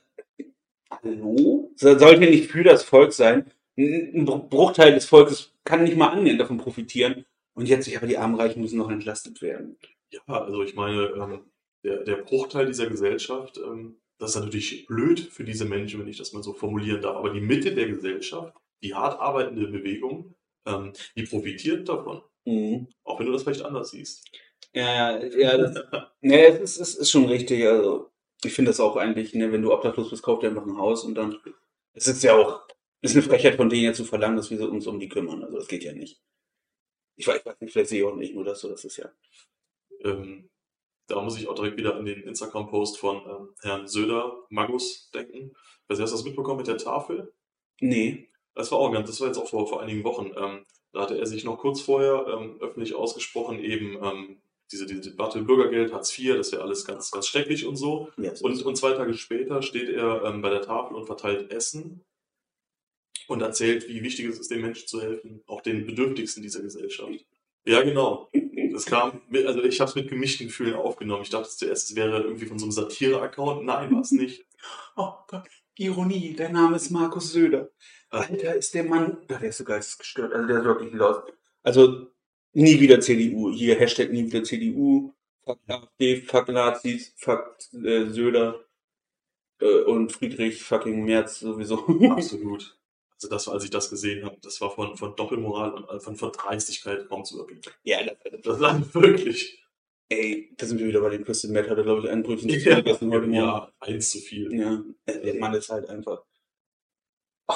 [0.91, 1.73] hallo?
[1.77, 3.51] So- Sollte nicht für das Volk sein.
[3.77, 7.25] Ein ein Br- Bruchteil des Volkes kann nicht mal annähernd davon profitieren.
[7.55, 9.77] Und jetzt, ja, aber die Armreichen müssen noch entlastet werden.
[10.11, 11.41] Ja, also ich meine, ähm,
[11.85, 16.19] der, der Bruchteil dieser Gesellschaft, ähm, das ist natürlich blöd für diese Menschen, wenn ich
[16.19, 20.35] das mal so formulieren darf, aber die Mitte der Gesellschaft, die hart arbeitende Bewegung,
[20.67, 22.23] ähm, die profitiert davon.
[22.45, 22.89] Mhm.
[23.05, 24.31] Auch wenn du das vielleicht anders siehst.
[24.75, 25.75] Ja, ja, das,
[26.21, 27.67] ne, es ist, ist schon richtig.
[27.67, 28.11] Also,
[28.45, 31.05] ich finde das auch eigentlich, ne, wenn du obdachlos bist, kauf dir einfach ein Haus
[31.05, 31.39] und dann,
[31.95, 32.67] es ist ja auch,
[33.01, 35.43] es ist eine Frechheit von denen ja zu verlangen, dass wir uns um die kümmern.
[35.43, 36.21] Also, das geht ja nicht.
[37.17, 38.97] Ich weiß, ich weiß nicht, vielleicht sehe ich auch nicht nur das, so, das ist
[38.97, 39.11] ja.
[40.05, 40.49] Ähm,
[41.09, 45.55] da muss ich auch direkt wieder an den Instagram-Post von ähm, Herrn Söder, Magus, denken.
[45.89, 47.33] Also hast du das mitbekommen mit der Tafel?
[47.81, 48.29] Nee.
[48.55, 50.33] Das war auch ganz, das war jetzt auch vor, vor einigen Wochen.
[50.37, 54.41] Ähm, da hatte er sich noch kurz vorher ähm, öffentlich ausgesprochen, eben ähm,
[54.73, 58.09] diese, diese Debatte Bürgergeld, Hartz IV, das wäre alles ganz, ganz schrecklich und so.
[58.17, 61.51] Ja, so Und, und zwei Tage später steht er ähm, bei der Tafel und verteilt
[61.51, 62.05] Essen
[63.29, 67.25] und erzählt, wie wichtig es ist, den Menschen zu helfen, auch den Bedürftigsten dieser Gesellschaft.
[67.65, 68.31] Ja, genau.
[68.73, 71.23] Das kam, mit, also ich habe es mit gemischten Gefühlen aufgenommen.
[71.23, 73.65] Ich dachte zuerst, es wäre irgendwie von so einem Satire-Account.
[73.65, 74.47] Nein, war es nicht.
[74.97, 77.71] Oh Gott, Ironie, der Name ist Markus Söder.
[78.11, 78.21] Ah.
[78.21, 81.17] Alter, ist der Mann, der ist so geistesgestört, also der ist wirklich los.
[81.63, 82.07] Also,
[82.53, 85.13] nie wieder CDU, hier Hashtag nie wieder CDU,
[85.45, 88.65] fuck AfD, fuck Nazis, fuck äh, Söder
[89.61, 91.87] äh, und Friedrich fucking Merz sowieso.
[92.11, 92.79] Absolut.
[93.15, 96.01] Also das war, als ich das gesehen habe, das war von, von Doppelmoral und äh,
[96.01, 97.73] von, von Dreistigkeit kaum zu überbieten.
[97.83, 99.65] ja, das, Das war wirklich.
[100.09, 102.51] Ey, da sind wir wieder bei dem Christian Matt, hat er glaube ich ein Brötchen
[102.51, 103.35] zu viel gegessen heute Morgen.
[103.35, 104.53] ja, eins zu viel.
[104.55, 106.25] Ja, der Mann ist halt einfach.
[107.49, 107.55] Oh.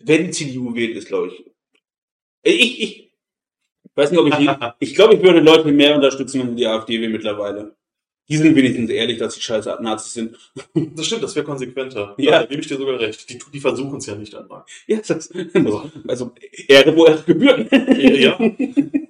[0.00, 1.44] Wer die CDU wählt, ist, glaube ich.
[2.42, 3.12] Ich, ich
[3.94, 4.34] weiß nicht, ob ich.
[4.90, 7.76] ich glaube, ich würde Leute mehr unterstützen, wenn die AfD wählen mittlerweile.
[8.28, 10.38] Die sind wenigstens ehrlich, dass sie scheiße Nazis sind.
[10.96, 12.14] Das stimmt, das wäre konsequenter.
[12.18, 12.40] Ja.
[12.40, 13.28] Da gebe ich dir sogar recht.
[13.28, 14.64] Die, die versuchen es ja nicht einmal.
[14.86, 15.30] Ja, das,
[16.08, 16.32] also
[16.68, 17.70] Ehre, wo Ehre gebührt.
[17.70, 18.40] Ja.
[18.40, 18.76] Ich,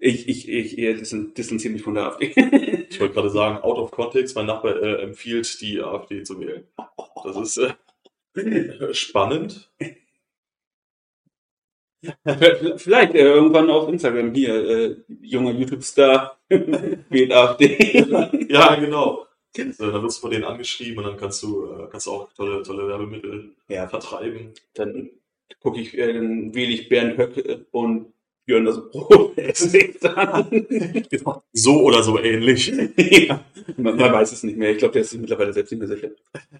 [0.00, 2.32] ich, ich, ich distan- distanziere mich von der AfD.
[2.90, 6.66] Ich wollte gerade sagen, out of context, mein Nachbar äh, empfiehlt, die AfD zu wählen.
[7.24, 7.58] Das ist
[8.36, 9.70] äh, spannend.
[12.76, 18.04] Vielleicht äh, irgendwann auf Instagram hier, äh, junger YouTube-Star wählt AfD.
[18.48, 19.26] Ja, genau.
[19.54, 22.32] So, dann wirst du von denen angeschrieben und dann kannst du, äh, kannst du auch
[22.34, 24.52] tolle, tolle Werbemittel ja, vertreiben.
[24.74, 25.10] dann
[25.60, 28.12] gucke ich, äh, dann wähle ich Bernd Höck äh, und
[28.50, 29.36] Björn das Brot
[30.00, 30.66] dann.
[31.08, 31.42] Genau.
[31.52, 32.72] So oder so ähnlich.
[32.96, 33.44] ja,
[33.76, 34.72] man, man weiß es nicht mehr.
[34.72, 36.08] Ich glaube, der ist sich mittlerweile selbst nicht mehr sicher.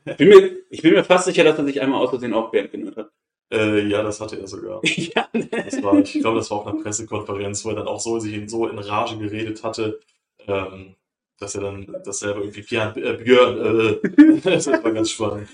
[0.04, 2.52] Ich bin mir, ich bin mir fast sicher, dass er sich einmal aus Versehen auch
[2.52, 3.10] Bernd genannt hat.
[3.52, 4.80] Äh, ja, das hatte er sogar.
[4.84, 8.20] ja, Das war, ich glaube, das war auf einer Pressekonferenz, wo er dann auch so
[8.20, 9.98] sich in, so in Rage geredet hatte,
[10.46, 10.94] ähm,
[11.40, 15.48] dass er dann dasselbe irgendwie Björn, äh, Björn äh, das war ganz spannend.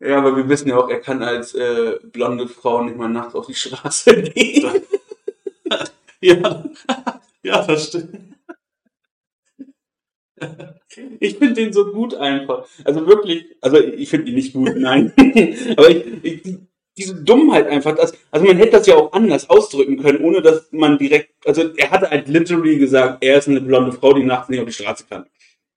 [0.00, 3.34] ja, aber wir wissen ja auch, er kann als äh, blonde Frau nicht mal nachts
[3.34, 4.80] auf die Straße gehen.
[6.22, 6.70] Ja,
[7.42, 8.10] ja, das stimmt.
[11.18, 12.66] Ich finde den so gut einfach.
[12.84, 15.12] Also wirklich, also ich finde ihn nicht gut, nein.
[15.76, 16.58] Aber ich, ich, die-
[16.96, 20.70] diese Dummheit einfach, das, also man hätte das ja auch anders ausdrücken können, ohne dass
[20.72, 24.48] man direkt, also er hatte halt literally gesagt, er ist eine blonde Frau, die nachts
[24.50, 25.24] nicht auf die Straße kann.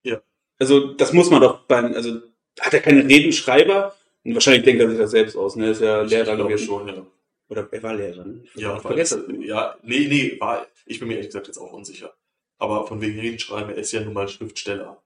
[0.02, 0.20] Ja.
[0.58, 2.20] Also das muss man doch beim, also
[2.60, 3.94] hat er keine Redenschreiber?
[4.24, 5.70] Und wahrscheinlich denkt er sich das selbst aus, ne?
[5.70, 6.66] Ist ja Ich Lehrer glaube gewesen.
[6.66, 7.06] schon, ja.
[7.48, 8.44] Oder er war Lehrer, ne?
[8.54, 9.18] Ja, das.
[9.40, 12.14] ja, nee, nee, war, ich bin mir ehrlich gesagt jetzt auch unsicher.
[12.58, 15.02] Aber von wegen Redenschreiben, er ist ja nun mal Schriftsteller.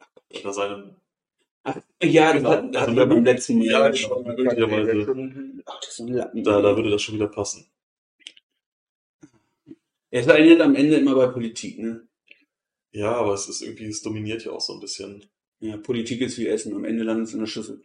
[0.00, 0.96] Hat er seine,
[2.02, 2.50] Ja, das Genau.
[2.50, 3.66] Also hatten wir beim letzten Mal.
[3.66, 4.36] Ja, schon genau.
[4.36, 5.62] Möglicherweise.
[5.66, 6.44] Ach, das ist so ein Lappen.
[6.44, 7.66] da, da würde das schon wieder passen.
[10.10, 12.08] Er ist endet am Ende immer bei Politik, ne?
[12.92, 15.26] Ja, aber es ist irgendwie, es dominiert ja auch so ein bisschen.
[15.60, 17.82] Ja, Politik ist wie Essen, am Ende landet es in der Schüssel.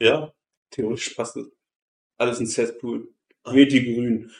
[0.00, 0.32] Ja,
[0.70, 1.50] Theoretisch passt es.
[2.16, 3.08] Alles ein Cesspool.
[3.44, 4.30] Wählt die Grünen.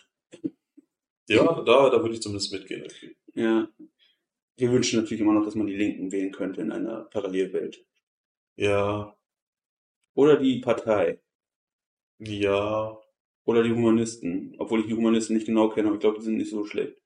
[1.29, 2.83] ja, da, da würde ich zumindest mitgehen.
[2.83, 3.17] irgendwie.
[3.35, 3.69] Ja.
[4.57, 7.85] Wir wünschen natürlich immer noch, dass man die Linken wählen könnte in einer Parallelwelt.
[8.57, 9.17] Ja,
[10.15, 11.21] Oder die Partei.
[12.19, 12.99] ja.
[13.45, 14.55] Oder die Humanisten.
[14.59, 17.01] Obwohl ich die Humanisten nicht genau kenne, aber ich glaube, die sind nicht so schlecht.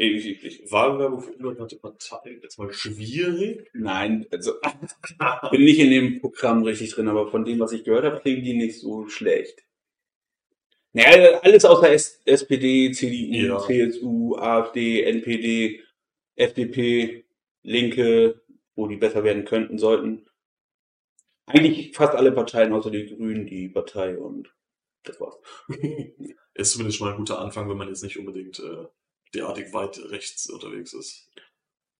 [0.00, 2.38] Ich, ich, ich, Wahlwerbung für unbekannte Parteien.
[2.40, 3.68] Jetzt mal schwierig.
[3.72, 4.52] nein, also
[5.50, 8.44] bin nicht in dem Programm richtig drin, aber von dem, was ich gehört habe, klingen
[8.44, 9.64] die nicht so schlecht.
[10.92, 13.58] Naja, alles außer S SPD, CDU, Ja.
[13.58, 15.80] CSU, AfD, NPD,
[16.36, 17.24] FDP,
[17.64, 18.40] Linke,
[18.76, 20.28] wo die besser werden könnten, sollten.
[21.46, 24.54] Eigentlich fast alle Parteien außer die Grünen, die Partei und
[25.02, 25.38] das war's.
[26.54, 28.86] Ist zumindest schon mal ein guter Anfang, wenn man jetzt nicht unbedingt äh,
[29.34, 31.30] derartig weit rechts unterwegs ist.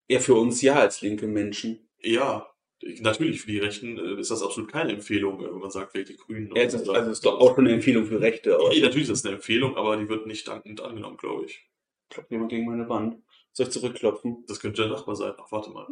[0.07, 1.89] Ja, für uns ja als linke Menschen.
[2.01, 2.47] Ja,
[2.81, 5.93] ich- natürlich, für die Rechten äh, ist das absolut keine Empfehlung, äh, wenn man sagt,
[5.93, 6.55] wählt die Grünen.
[6.55, 8.81] Ja, es ist, also es ist doch auch schon eine Empfehlung für Rechte, aber Ja,
[8.85, 11.67] natürlich ist das eine Empfehlung, aber die wird nicht dankend angenommen, glaube ich.
[12.09, 13.17] klopft jemand gegen meine Wand.
[13.51, 14.45] Soll ich zurückklopfen?
[14.47, 15.33] Das könnte der Nachbar sein.
[15.37, 15.87] Ach, warte mal.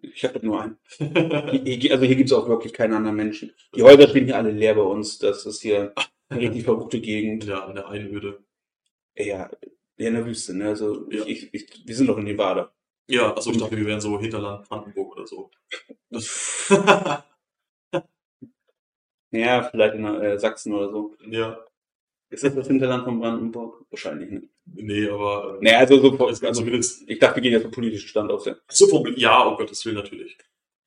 [0.00, 0.78] Ich habe nur einen.
[1.64, 3.52] Hier, also hier gibt's auch wirklich keinen anderen Menschen.
[3.76, 5.18] Die Häuser stehen hier alle leer bei uns.
[5.18, 5.92] Das ist hier
[6.28, 7.44] eine richtig verrückte Gegend.
[7.44, 8.42] ja, an der Einöde.
[9.16, 9.50] Ja,
[10.00, 10.68] ja, in der Wüste, ne?
[10.68, 11.24] Also Ja.
[11.26, 12.72] ich, ich, wir sind doch in Nevada.
[13.08, 15.50] Ja, achso, ich dachte, wir wären so Hinterland Brandenburg oder so.
[19.32, 21.14] Ja, vielleicht in äh, Sachsen oder so.
[21.28, 21.64] ja,
[22.30, 23.84] Ist das das Hinterland von Brandenburg?
[23.90, 24.48] Wahrscheinlich nicht.
[24.66, 27.62] nee, aber äh, Naja, also so, es gibt also, zumindest ich dachte, wir gehen jetzt
[27.62, 28.46] vom politischen Stand aus.
[28.46, 28.56] Ja.
[28.68, 29.14] so Problem.
[29.16, 30.36] Ja, um Gottes Willen natürlich.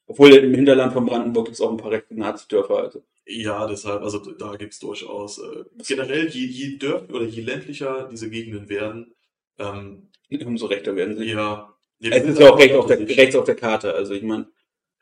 [0.08, 2.78] Obwohl im Hinterland von Brandenburg gibt's auch ein paar rechte Nazi-Dörfer.
[2.80, 3.04] Also.
[3.26, 5.40] Ja, deshalb, also da gibt's durchaus.
[5.40, 9.14] Äh, generell, je, je dörfer oder je ländlicher diese Gegenden werden,
[9.60, 10.10] ähm,
[10.46, 11.26] Umso rechter werden sie.
[11.26, 11.74] ja.
[12.00, 13.94] je Es ist ja auch recht auf der, rechts auf der Karte.
[13.94, 14.48] Also ich meine,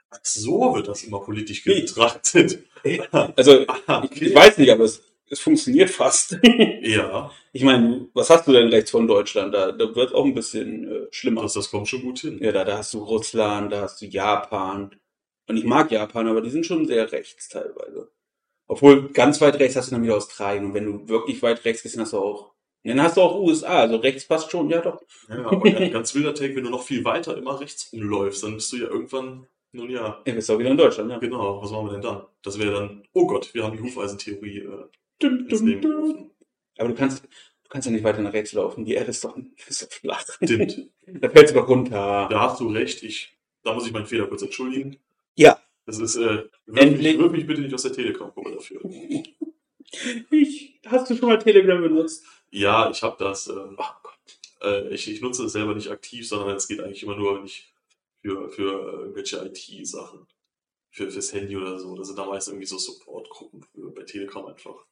[0.10, 2.60] Ach so wird das immer politisch betrachtet.
[3.12, 6.38] also Ah, ich, ich weiß nicht, aber es, es funktioniert fast.
[6.82, 9.54] Ja, Ich meine, was hast du denn rechts von Deutschland?
[9.54, 11.44] Da, da wird auch ein bisschen äh, schlimmer.
[11.44, 12.40] das, das kommt schon gut hin.
[12.42, 14.92] Ja, da, da hast du Russland, da hast du Japan.
[15.52, 18.10] Und ich mag Japan, aber die sind schon sehr rechts teilweise.
[18.68, 20.64] Obwohl ganz weit rechts hast du dann wieder Australien.
[20.64, 22.54] Und wenn du wirklich weit rechts gehst, dann hast du auch.
[22.86, 23.82] Dann hast du auch USA.
[23.82, 25.02] Also rechts passt schon, ja doch.
[25.28, 28.56] Ja, aber ganz, ganz wilder Take, wenn du noch viel weiter immer rechts rumläufst, dann
[28.56, 31.20] bist du ja irgendwann, nun ja, Ja, bist auch wieder in Deutschland, ja.
[31.20, 32.24] genau, was machen wir denn dann?
[32.44, 34.86] Das wäre dann, oh Gott, wir haben die Hufeisentheorie äh,
[35.20, 36.32] Dum, ins Leben gerufen.
[36.78, 38.86] Aber du kannst, du kannst ja nicht weiter nach rechts laufen.
[38.86, 39.38] Die Erde ist doch,
[39.68, 40.24] ist doch flach.
[40.42, 40.90] Stimmt.
[41.06, 42.28] Da fällst du doch runter.
[42.32, 44.98] Da hast du recht, ich, da muss ich meinen Fehler kurz entschuldigen.
[45.36, 45.60] Ja.
[45.86, 47.13] Das ist, äh, Endlich.
[47.15, 48.82] mich, wirf mich bitte nicht aus der Telegram-Gruppe dafür.
[50.30, 52.26] Ich, hast du schon mal Telegram benutzt?
[52.50, 53.48] Ja, ich habe das.
[53.48, 54.39] Ähm, Oh Gott.
[54.63, 57.46] äh, ich, ich nutze es selber nicht aktiv, sondern es geht eigentlich immer nur, wenn
[57.46, 57.74] ich
[58.22, 60.28] für, für irgendwelche IT-Sachen,
[60.91, 61.94] für, fürs Handy oder so.
[61.98, 64.86] Das sind da meist irgendwie so Support-Gruppen bei Telegram einfach.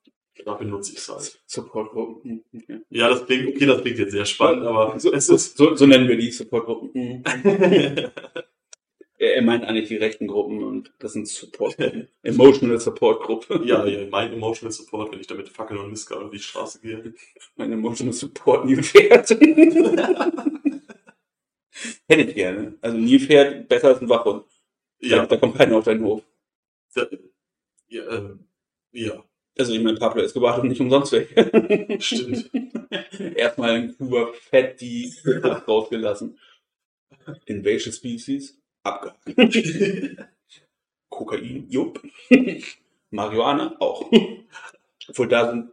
[0.43, 1.41] Da benutze ich es halt.
[1.45, 2.43] Supportgruppen.
[2.51, 2.79] hm, Okay.
[2.89, 5.55] Ja, das klingt, okay, das klingt jetzt sehr spannend, aber so, es ist.
[5.57, 7.23] so, so nennen wir die Supportgruppen.
[9.21, 12.07] Er meint eigentlich die rechten Gruppen und das sind Supportgruppen.
[12.23, 13.61] Emotional Support Gruppe.
[13.65, 17.13] ja, ja, mein Emotional Support, wenn ich damit Fackeln und Mistgabel auf die Straße gehe.
[17.57, 19.29] Mein Emotional Support Nilpferd.
[22.07, 22.77] Hätte ich gerne.
[22.81, 24.45] Also Nilpferd besser als ein Wachhund.
[25.01, 26.23] Da, Ja, da kommt keiner auf deinen Hof.
[26.93, 27.07] da,
[27.87, 28.47] ja, ähm,
[28.91, 29.23] ja,
[29.57, 31.29] Also ich meine, Pablo Escobar hat nicht umsonst weg.
[32.03, 32.49] stimmt.
[33.35, 35.13] Erstmal in Kuba fett die
[35.67, 36.37] rausgelassen.
[37.45, 38.59] Invasive Species?
[38.83, 39.19] Abgehakt.
[41.09, 41.67] Kokain?
[41.69, 42.01] Jupp.
[43.11, 43.75] Marihuana?
[43.79, 44.11] Auch.
[45.09, 45.71] Obwohl da sind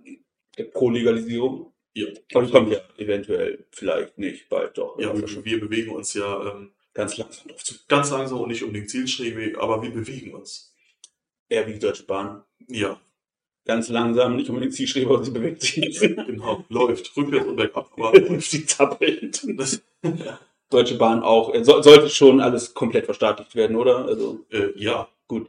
[0.73, 1.73] pro Legalisierung.
[1.95, 2.07] Ja.
[2.35, 4.99] Aber die kommt ja eventuell vielleicht nicht, bald doch.
[4.99, 7.75] Ja, wir, wir bewegen uns ja ähm, ganz langsam drauf zu.
[7.89, 10.75] ganz langsam und nicht unbedingt zielstrebig, aber wir bewegen uns.
[11.49, 12.43] Eher wie die Deutsche Bahn.
[12.69, 13.01] Ja,
[13.67, 15.99] Ganz langsam, nicht unbedingt Zielstreber, aber sie bewegt sich.
[15.99, 16.65] genau.
[16.69, 17.17] Läuft.
[17.17, 17.91] Rückwärts und bergab.
[17.97, 18.49] Aber läuft.
[18.49, 19.45] sie zappelt.
[19.59, 19.83] Das,
[20.71, 21.55] Deutsche Bahn auch.
[21.55, 24.07] Äh, So, sollte schon alles komplett verstaatlicht werden, oder?
[24.07, 25.49] Also äh, ja, gut.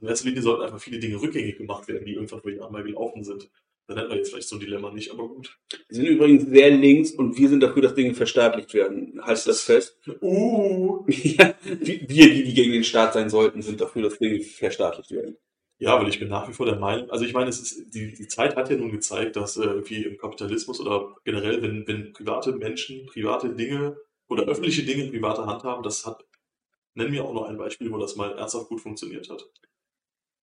[0.00, 2.82] in erster Linie sollten einfach viele Dinge rückgängig gemacht werden, die irgendwann vor Jahren mal
[2.84, 3.50] gelaufen sind.
[3.86, 5.58] Dann hätten wir jetzt vielleicht so ein Dilemma nicht, aber gut.
[5.88, 9.20] Wir sind übrigens sehr links und wir sind dafür, dass Dinge verstaatlicht werden.
[9.22, 9.98] Haltet das fest?
[10.22, 11.04] Uh.
[11.08, 15.36] Ja, wir, die, die gegen den Staat sein sollten, sind dafür, dass Dinge verstaatlicht werden.
[15.78, 18.14] Ja, weil ich bin nach wie vor der Meinung, also ich meine, es ist, die,
[18.14, 22.12] die Zeit hat ja nun gezeigt, dass äh, irgendwie im Kapitalismus oder generell, wenn, wenn
[22.12, 23.96] private Menschen private Dinge
[24.34, 26.24] oder öffentliche Dinge in privater Hand haben, das hat,
[26.94, 29.44] nennen wir auch noch ein Beispiel, wo das mal ernsthaft gut funktioniert hat.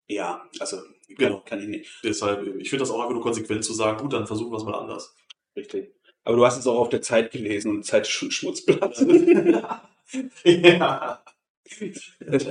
[0.08, 1.41] Ja, also kann, Genau.
[1.45, 1.99] kann ich nicht.
[2.04, 4.63] Deshalb, ich finde das auch einfach nur konsequent zu sagen, gut, dann versuchen wir es
[4.63, 5.15] mal anders.
[5.56, 5.93] Richtig.
[6.23, 8.97] Aber du hast es auch auf der Zeit gelesen und Zeit ist schon ein Schmutzblatt.
[10.43, 11.23] ja.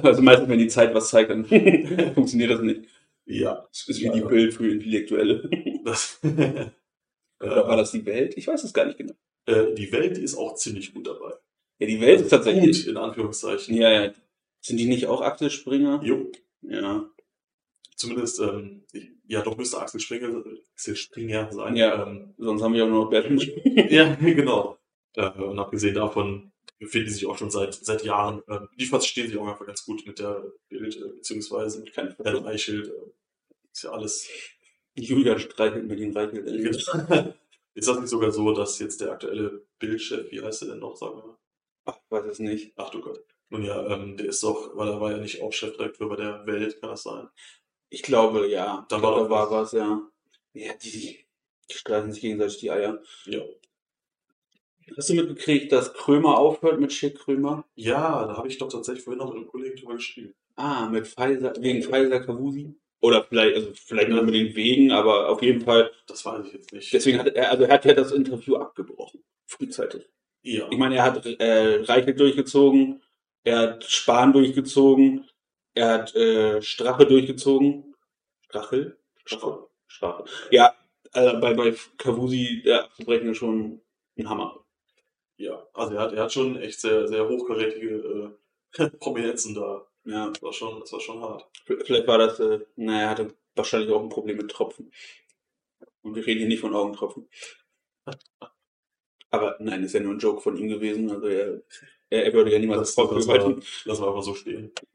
[0.03, 1.45] also meistens, wenn die Zeit was zeigt, dann
[2.15, 2.89] funktioniert das nicht.
[3.27, 3.67] Ja.
[3.71, 5.49] Das ist wie die Bild für Intellektuelle.
[5.85, 6.73] Das, Oder
[7.69, 8.37] war das die Welt?
[8.37, 9.15] Ich weiß es gar nicht genau.
[9.51, 11.33] Äh, die Welt die ist auch ziemlich gut dabei.
[11.79, 12.85] Ja, die Welt ist tatsächlich.
[12.85, 13.75] Gut, in Anführungszeichen.
[13.75, 14.13] Ja, ja.
[14.61, 16.01] Sind die nicht auch Axel Springer?
[16.05, 16.31] Jo,
[16.63, 17.09] Ja.
[17.97, 21.77] zumindest, ähm, ich- ja, doch müsste Axel Springer, Axel Springer sein.
[21.77, 22.07] Ja.
[22.07, 23.43] Ähm, Sonst haben wir auch nur noch Bernd.
[23.91, 24.79] ja, genau.
[25.15, 29.29] Äh, und abgesehen davon befinden die sich auch schon seit, seit Jahren, äh, die verstehen
[29.29, 32.45] sich auch einfach ganz gut mit der Bild, äh, beziehungsweise mit Keine Herrn Frage.
[32.45, 32.89] Reichelt.
[32.89, 32.93] Äh,
[33.73, 34.29] ist ja alles.
[34.97, 36.45] Julian streichelt mit den Reichelt.
[37.75, 40.97] Ist das nicht sogar so, dass jetzt der aktuelle Bildchef, wie heißt er denn noch,
[40.97, 41.39] sagen wir mal?
[41.85, 42.73] Ach, ich weiß es nicht.
[42.77, 43.25] Ach du Gott.
[43.49, 46.47] Nun ja, ähm, der ist doch, weil er war ja nicht auch Chefredakteur bei der
[46.47, 47.29] Welt, kann das sein?
[47.89, 48.87] Ich glaube, ja.
[48.89, 49.73] Da war da war was.
[49.73, 50.03] ja.
[50.53, 51.27] Ja, die,
[51.71, 53.03] die streichen sich gegenseitig die Eier.
[53.25, 53.43] Ja.
[54.97, 57.65] Hast du mitgekriegt, dass Krömer aufhört mit Schick Krömer?
[57.77, 60.35] Ja, da habe ich doch tatsächlich vorhin noch mit einem Kollegen drüber geschrieben.
[60.57, 62.75] Ah, mit Pfizer, wegen Pfizer Kavusi?
[63.01, 65.91] Oder vielleicht, also vielleicht nicht unbedingt wegen, aber auf jeden Fall.
[66.07, 66.93] Das weiß ich jetzt nicht.
[66.93, 69.25] Deswegen hat er, also er hat ja das Interview abgebrochen.
[69.47, 70.07] Frühzeitig.
[70.43, 70.69] ja.
[70.71, 73.03] Ich meine, er hat äh, Reichelt durchgezogen,
[73.43, 75.29] er hat Spahn durchgezogen,
[75.75, 77.95] er hat äh, Strache durchgezogen.
[78.43, 78.99] Strachel?
[79.25, 79.67] Strache.
[79.87, 80.25] Strache.
[80.51, 80.75] Ja,
[81.13, 83.81] also bei, bei Kavusi, der abzubrechen ist schon
[84.19, 84.65] ein Hammer.
[85.37, 88.35] Ja, also er hat, er hat schon echt sehr, sehr hochkarätige
[88.77, 89.87] äh, Prominenzen da.
[90.05, 91.47] Ja, Das war schon, das war schon hart.
[91.85, 94.91] vielleicht war das, äh, naja, er hatte wahrscheinlich auch ein Problem mit Tropfen.
[96.03, 97.29] Und wir reden hier nicht von Augentropfen.
[99.31, 101.11] Aber nein, ist ja nur ein Joke von ihm gewesen.
[101.11, 101.63] Also er,
[102.09, 103.39] er, er würde ja niemals Das, Volk war,
[103.85, 104.73] lassen wir einfach so stehen.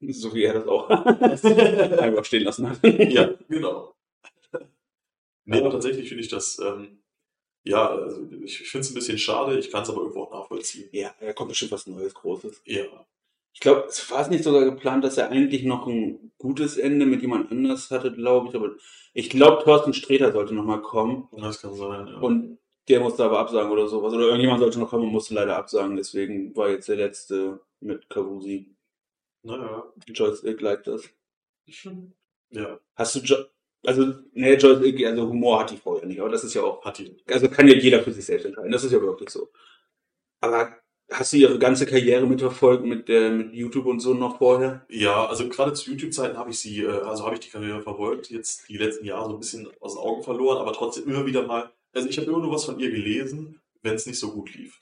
[0.00, 2.78] Ja, so wie er das auch einfach stehen lassen hat.
[2.84, 3.96] ja, genau.
[5.44, 7.02] Nee, aber tatsächlich finde ich das, ähm,
[7.64, 10.30] ja, also ich, ich finde es ein bisschen schade, ich kann es aber irgendwo auch
[10.32, 10.88] nachvollziehen.
[10.92, 12.62] Ja, da kommt bestimmt was Neues, Großes.
[12.66, 12.84] Ja,
[13.52, 17.06] Ich glaube, es war es nicht sogar geplant, dass er eigentlich noch ein gutes Ende
[17.06, 18.54] mit jemand anders hatte, glaube ich.
[18.54, 18.70] Aber
[19.14, 21.28] ich glaube, Thorsten Sträter sollte noch mal kommen.
[21.36, 22.06] das kann sein.
[22.06, 22.18] Ja.
[22.18, 22.58] Und
[22.88, 24.12] der musste aber absagen oder sowas.
[24.14, 25.96] Oder irgendjemand sollte noch kommen und musste leider absagen.
[25.96, 28.74] Deswegen war jetzt der letzte mit Kavusi.
[29.42, 29.92] naja.
[30.06, 31.08] Joyce Ilk liked das.
[32.50, 33.36] Ja, Hast du jo
[33.84, 36.62] also, ne, Joyce Ilk, also Humor hat die Frau ja nicht, aber das ist ja
[36.62, 37.16] auch hat die.
[37.28, 38.72] also kann ja jeder für sich selbst entscheiden.
[38.72, 39.50] Das ist ja wirklich so.
[40.40, 40.76] Aber
[41.10, 44.84] hast du ihre ganze Karriere mitverfolgt mit, äh, mit YouTube und so noch vorher?
[44.88, 48.30] Ja, also gerade zu YouTube-Zeiten habe ich sie, äh, also habe ich die Karriere verfolgt,
[48.30, 51.46] jetzt die letzten Jahre so ein bisschen aus den Augen verloren, aber trotzdem immer wieder
[51.46, 54.54] mal, also ich habe immer nur was von ihr gelesen, wenn es nicht so gut
[54.54, 54.78] lief.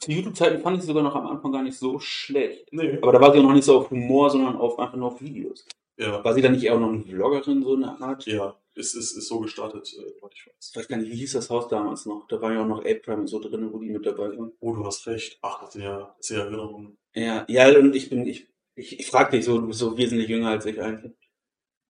[0.00, 2.68] Zu YouTube-Zeiten fand ich sie sogar noch am Anfang gar nicht so schlecht.
[2.72, 2.98] Nee.
[3.00, 5.20] Aber da war sie auch noch nicht so auf Humor, sondern auf einfach nur auf
[5.20, 5.66] Videos.
[5.96, 8.26] Ja, War sie dann nicht eher auch noch eine Vloggerin, so eine Art?
[8.26, 10.70] ja, es ist, ist so gestartet, äh, soweit ich weiß.
[10.70, 12.26] Ich weiß gar nicht, wie hieß das Haus damals noch?
[12.28, 14.52] Da war ja auch noch Ape und so drin, wo die mit dabei waren.
[14.60, 15.38] Oh, du hast recht.
[15.42, 16.96] Ach, das sind ja sehr Erinnerungen.
[17.14, 20.28] Ja, ja, und ich bin, ich, ich, ich frag dich so, du bist so wesentlich
[20.28, 21.12] jünger als ich eigentlich.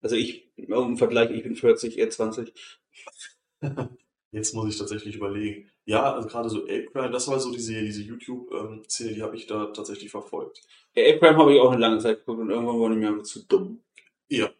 [0.03, 2.53] Also ich, im Vergleich, ich bin 40, er 20.
[4.33, 5.71] Jetzt muss ich tatsächlich überlegen.
[5.87, 9.47] Ja, also gerade so Ape Crime, das war so diese, diese YouTube-Szene, die habe ich
[9.47, 10.61] da tatsächlich verfolgt.
[10.95, 13.47] Ja, Ape Crime habe ich auch eine lange Zeit geguckt und irgendwann wurde mir zu
[13.47, 13.81] dumm.
[14.29, 14.51] Ja.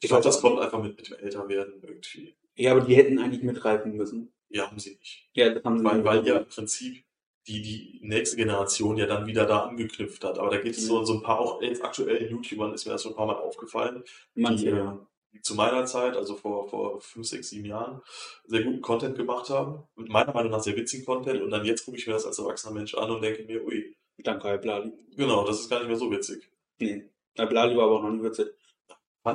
[0.00, 2.36] Ich glaube, das kommt einfach mit, mit dem Älterwerden irgendwie.
[2.54, 4.32] Ja, aber die hätten eigentlich mitreifen müssen.
[4.48, 5.28] Ja, haben sie nicht.
[5.34, 7.04] Ja, das haben sie Weil, nicht weil ja im Prinzip
[7.46, 10.38] die, die nächste Generation ja dann wieder da angeknüpft hat.
[10.38, 13.02] Aber da gibt es so, so ein paar, auch jetzt aktuellen YouTubern ist mir das
[13.02, 15.06] schon ein paar Mal aufgefallen, Manche, die, ja.
[15.42, 18.02] zu meiner Zeit, also vor, vor fünf, sechs, sieben Jahren,
[18.46, 19.82] sehr guten Content gemacht haben.
[19.94, 21.42] Und meiner Meinung nach sehr witzigen Content.
[21.42, 23.94] Und dann jetzt gucke ich mir das als erwachsener Mensch an und denke mir, ui,
[24.18, 24.92] Danke, Herr Blali.
[25.16, 26.50] genau, das ist gar nicht mehr so witzig.
[26.80, 27.04] Nee.
[27.34, 28.48] Herr Blali war aber auch noch nie witzig.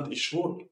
[0.02, 0.68] Fand ich schon.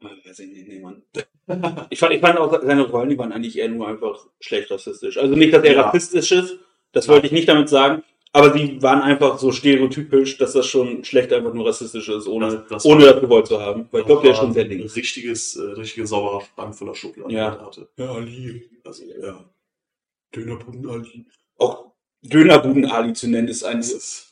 [0.00, 1.02] Weiß ich nicht, nee, Mann.
[1.90, 5.16] Ich fand, ich fand auch seine Rollen, die waren eigentlich eher nur einfach schlecht rassistisch.
[5.16, 5.82] Also nicht, dass er Ja.
[5.82, 6.58] rassistisch ist,
[6.92, 7.12] das Ja.
[7.14, 8.02] wollte ich nicht damit sagen,
[8.32, 12.50] aber sie waren einfach so stereotypisch, dass das schon schlecht einfach nur rassistisch ist, ohne
[12.50, 13.88] Das- das ohne war- das gewollt zu haben.
[13.90, 14.94] Weil ich glaube, der ist schon sehr ein links.
[14.94, 17.54] richtiges, äh, richtiges sauberer Schrank voller Schubladen, Ja.
[17.56, 17.88] die hatte.
[17.96, 18.68] Ja, Ali.
[18.84, 19.44] Also, ja.
[20.34, 21.26] Dönerbuden Ali.
[21.56, 24.27] Auch Dönerbuden Ali zu nennen, ist ein, Das ist,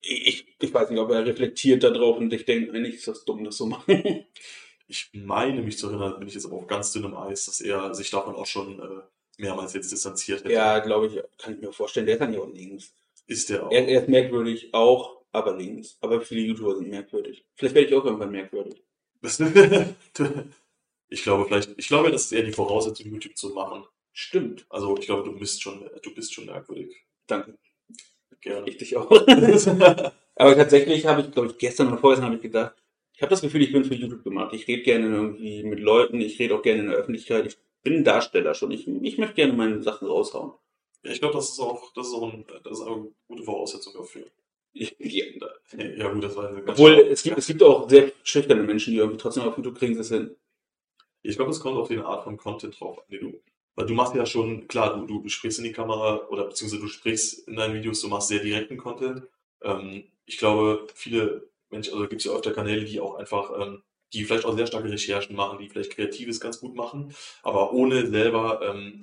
[0.00, 3.44] ich, ich weiß nicht, ob er reflektiert darauf und ich denke, eigentlich ist das dumm,
[3.44, 4.24] das so machen.
[4.88, 7.94] ich meine mich zu erinnern, bin ich jetzt aber auf ganz dünnem Eis, dass er
[7.94, 9.02] sich davon auch schon äh,
[9.38, 10.52] mehrmals jetzt distanziert hätte.
[10.52, 12.94] ja, glaube ich, kann ich mir vorstellen, der ist dann ja auch links.
[13.26, 13.72] Ist der auch.
[13.72, 15.98] Er, er ist merkwürdig, auch, aber links.
[16.00, 17.44] Aber viele YouTuber sind merkwürdig.
[17.54, 18.82] Vielleicht werde ich auch irgendwann merkwürdig.
[21.08, 23.84] ich glaube vielleicht, ich glaube, das ist eher die Voraussetzung, YouTube zu machen.
[24.12, 24.64] Stimmt.
[24.70, 27.04] Also ich glaube, du bist schon, du bist schon merkwürdig.
[27.26, 27.58] Danke.
[28.40, 28.68] Gerne.
[28.68, 29.10] Ich dich auch.
[30.36, 32.74] aber tatsächlich habe ich, glaube ich, gestern oder vorgestern habe ich gedacht,
[33.14, 34.54] ich habe das Gefühl, ich bin für YouTube gemacht.
[34.54, 37.46] Ich rede gerne irgendwie mit Leuten, ich rede auch gerne in der Öffentlichkeit.
[37.46, 38.70] Ich bin ein Darsteller schon.
[38.70, 40.52] Ich, ich möchte gerne meine Sachen raushauen.
[41.02, 43.42] ja, ich glaube, das ist auch, das ist auch, ein, das ist auch eine gute
[43.42, 44.26] Voraussetzung dafür.
[44.74, 45.24] Ja.
[45.96, 47.06] Ja gut, das war eine ganz Obwohl, schlau.
[47.10, 50.00] es gibt, es gibt auch sehr schüchterne Menschen, die irgendwie trotzdem auf YouTube kriegen sie
[50.00, 50.36] es hin.
[51.22, 53.40] Ich glaube, es kommt auf die Art von Content drauf an, den du
[53.78, 56.88] Weil du machst ja schon, klar, du, du sprichst in die Kamera oder beziehungsweise du
[56.88, 59.22] sprichst in deinen Videos, du machst sehr direkten Content.
[59.62, 63.84] Ähm, ich glaube, viele Menschen, also gibt es ja öfter Kanäle, die auch einfach, ähm,
[64.12, 67.14] die vielleicht auch sehr starke Recherchen machen, die vielleicht Kreatives ganz gut machen,
[67.44, 69.02] aber ohne selber ähm,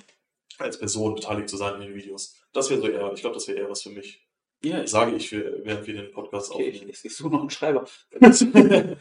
[0.57, 2.35] als Person beteiligt zu sein in den Videos.
[2.51, 4.27] Das wäre so eher, ich glaube, das wäre eher was für mich.
[4.61, 6.91] Ja, ich, Sage ich, für, während wir den Podcast okay, ich, aufnehmen.
[6.91, 7.85] ich, ich suche noch einen Schreiber.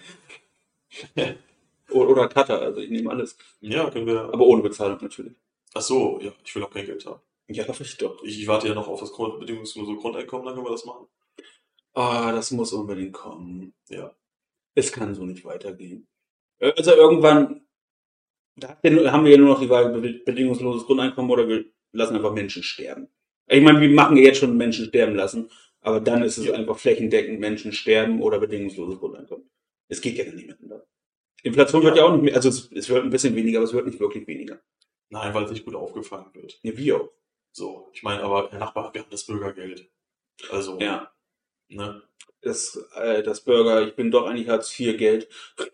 [1.91, 3.37] oder, oder Cutter, also ich nehme alles.
[3.61, 4.21] Ja, können wir.
[4.33, 5.35] Aber ohne Bezahlung natürlich.
[5.75, 7.21] Ach so, ja, ich will auch kein Geld haben.
[7.49, 8.23] Ja, ich doch.
[8.25, 11.07] Ich, ich warte ja noch auf das Grund, bedingungslose Grundeinkommen, dann können wir das machen.
[11.93, 13.75] Ah, das muss unbedingt kommen.
[13.89, 14.15] Ja.
[14.75, 16.07] Es kann so nicht weitergehen.
[16.61, 17.67] Also irgendwann
[18.57, 18.79] da
[19.13, 22.63] haben wir ja nur noch die Wahl, be- bedingungsloses Grundeinkommen oder wir lassen einfach Menschen
[22.63, 23.09] sterben.
[23.49, 25.51] Ich meine, wir machen ja jetzt schon Menschen sterben lassen,
[25.81, 26.55] aber dann ist es Ja.
[26.55, 29.51] einfach flächendeckend Menschen sterben oder bedingungsloses Grundeinkommen.
[29.89, 30.87] Es geht ja nicht miteinander.
[31.43, 33.75] Inflation wird ja auch nicht mehr, also es, es wird ein bisschen weniger, aber es
[33.75, 34.61] wird nicht wirklich weniger.
[35.15, 36.59] Nein, weil es nicht gut aufgefangen wird.
[36.63, 37.09] Ja, wie auch.
[37.53, 39.89] So, ich meine, aber Herr Nachbar, wir haben das Bürgergeld.
[40.51, 41.13] Also, Ja.
[41.69, 42.03] ne,
[42.41, 45.29] Das, äh, das Burger, ich bin doch eigentlich Hartz IV Geld.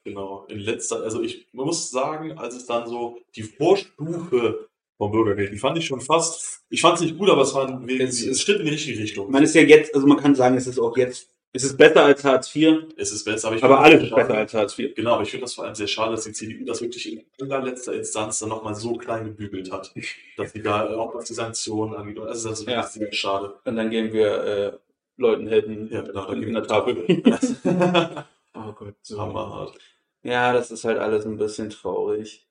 [0.04, 0.44] genau.
[0.48, 4.68] In letzter, also ich man muss sagen, als es dann so die Vorstufe
[4.98, 7.66] vom Bürgergeld, die fand ich schon fast, ich fand es nicht gut, aber es war
[7.66, 9.30] ein, Es es, Schritt in die richtige Richtung.
[9.30, 12.04] Man ist ja jetzt, also man kann sagen, es ist auch jetzt, es ist besser
[12.04, 14.94] als Hartz IV, es ist besser, aber ich aber alles ist besser als Hartz IV.
[14.94, 17.24] Genau, aber ich finde das vor allem sehr schade, dass die CDU das wirklich in
[17.52, 19.92] allerletzter Instanz dann nochmal so klein gebügelt hat.
[20.36, 22.18] Dass sie da auch was die Sanktionen angeht.
[22.20, 22.82] Also das ist wirklich Ja.
[22.88, 23.54] sehr schade.
[23.64, 24.72] Und dann gehen wir äh,
[25.16, 28.24] Leuten helfen Ja, genau, da in, gehen in wir der Tafel.
[28.54, 29.20] Oh Gott, so.
[29.20, 29.78] Hammerhart.
[30.22, 32.46] Ja, das ist halt alles ein bisschen traurig.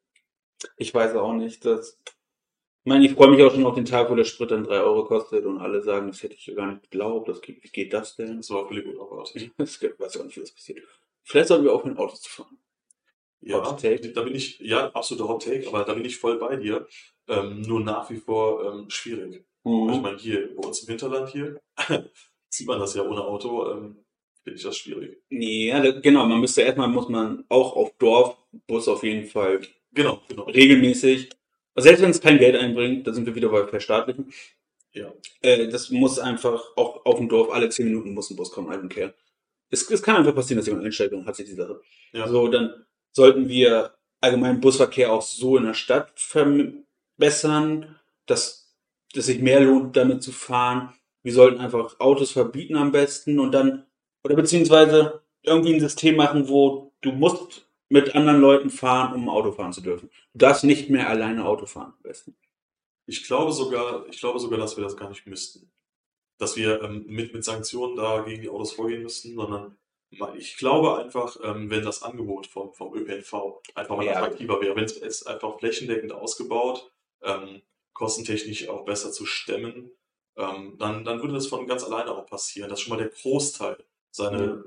[0.77, 1.97] Ich weiß auch nicht, dass.
[2.85, 4.79] Ich meine, ich freue mich auch schon auf den Tag, wo der Sprit dann 3
[4.81, 7.27] Euro kostet und alle sagen, das hätte ich ja gar nicht geglaubt.
[7.27, 8.37] Das, geht- wie geht das denn?
[8.37, 9.51] Das war völlig unerwartet.
[9.57, 10.79] Das geht- weiß auch nicht, wie das passiert.
[11.23, 12.57] Vielleicht sollten wir aufhören, Autos zu fahren.
[13.41, 16.87] Ja, da bin ich, ja, absoluter Hot Take, aber da bin ich voll bei dir.
[17.27, 19.45] Ähm, nur nach wie vor ähm, schwierig.
[19.63, 19.89] Mhm.
[19.93, 21.59] Ich meine, hier bei uns im Hinterland hier
[22.49, 24.03] sieht man das ja ohne Auto, ähm,
[24.43, 25.21] finde ich das schwierig.
[25.29, 26.25] Ja, da- genau.
[26.25, 29.61] Man müsste erstmal, muss man auch auf Dorf, Bus auf jeden Fall
[29.93, 30.43] Genau, genau.
[30.43, 31.29] regelmäßig,
[31.81, 34.31] selbst wenn es kein Geld einbringt, da sind wir wieder bei Verstaatlichen,
[34.93, 35.13] Ja.
[35.41, 38.71] äh, das muss einfach, auch auf dem Dorf, alle 10 Minuten muss ein Bus kommen,
[38.71, 39.13] ein Kehr.
[39.69, 41.79] Es, es kann einfach passieren, dass jemand einsteigt und hat sich die Sache.
[42.11, 42.27] Ja.
[42.27, 48.75] So, dann sollten wir allgemeinen Busverkehr auch so in der Stadt verbessern, dass,
[49.13, 50.93] dass sich mehr lohnt, damit zu fahren.
[51.23, 53.85] Wir sollten einfach Autos verbieten am besten und dann,
[54.23, 59.51] oder beziehungsweise irgendwie ein System machen, wo du musst mit anderen Leuten fahren, um Auto
[59.51, 60.09] fahren zu dürfen.
[60.33, 62.35] Du darfst nicht mehr alleine Auto fahren, am besten.
[63.07, 65.71] Ich glaube sogar, ich glaube sogar, dass wir das gar nicht müssten.
[66.37, 69.77] Dass wir ähm, mit, mit Sanktionen da gegen die Autos vorgehen müssten, sondern
[70.37, 74.13] ich glaube einfach, ähm, wenn das Angebot vom, vom ÖPNV einfach mal Ja.
[74.17, 77.61] attraktiver wäre, wenn es jetzt einfach flächendeckend ausgebaut, ähm,
[77.93, 79.91] kostentechnisch auch besser zu stemmen,
[80.37, 83.83] ähm, dann, dann würde das von ganz alleine auch passieren, dass schon mal der Großteil
[84.11, 84.63] seine ja,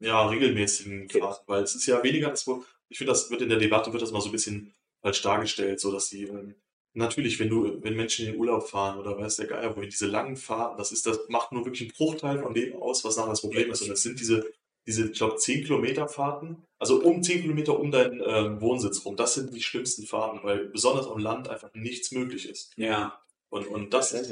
[0.00, 1.20] regelmäßigen Okay.
[1.20, 3.92] Fahrten, weil es ist ja weniger als wo, ich finde, das wird in der Debatte
[3.92, 4.72] wird das mal so ein bisschen
[5.02, 6.54] falsch dargestellt, so dass die ähm,
[6.92, 10.08] Natürlich, wenn du, wenn Menschen in den Urlaub fahren oder weiß der Geier, wohin diese
[10.08, 13.30] langen Fahrten, das ist, das macht nur wirklich einen Bruchteil von dem aus, was nachher
[13.30, 13.82] das Problem ist.
[13.82, 14.44] Und das sind diese,
[14.88, 19.14] diese, ich glaube, 10 Kilometer Fahrten, also um 10 Kilometer um deinen ähm, Wohnsitz rum,
[19.14, 22.72] das sind die schlimmsten Fahrten, weil besonders am Land einfach nichts möglich ist.
[22.76, 23.20] Ja.
[23.50, 24.30] Und, und das Ja, ist,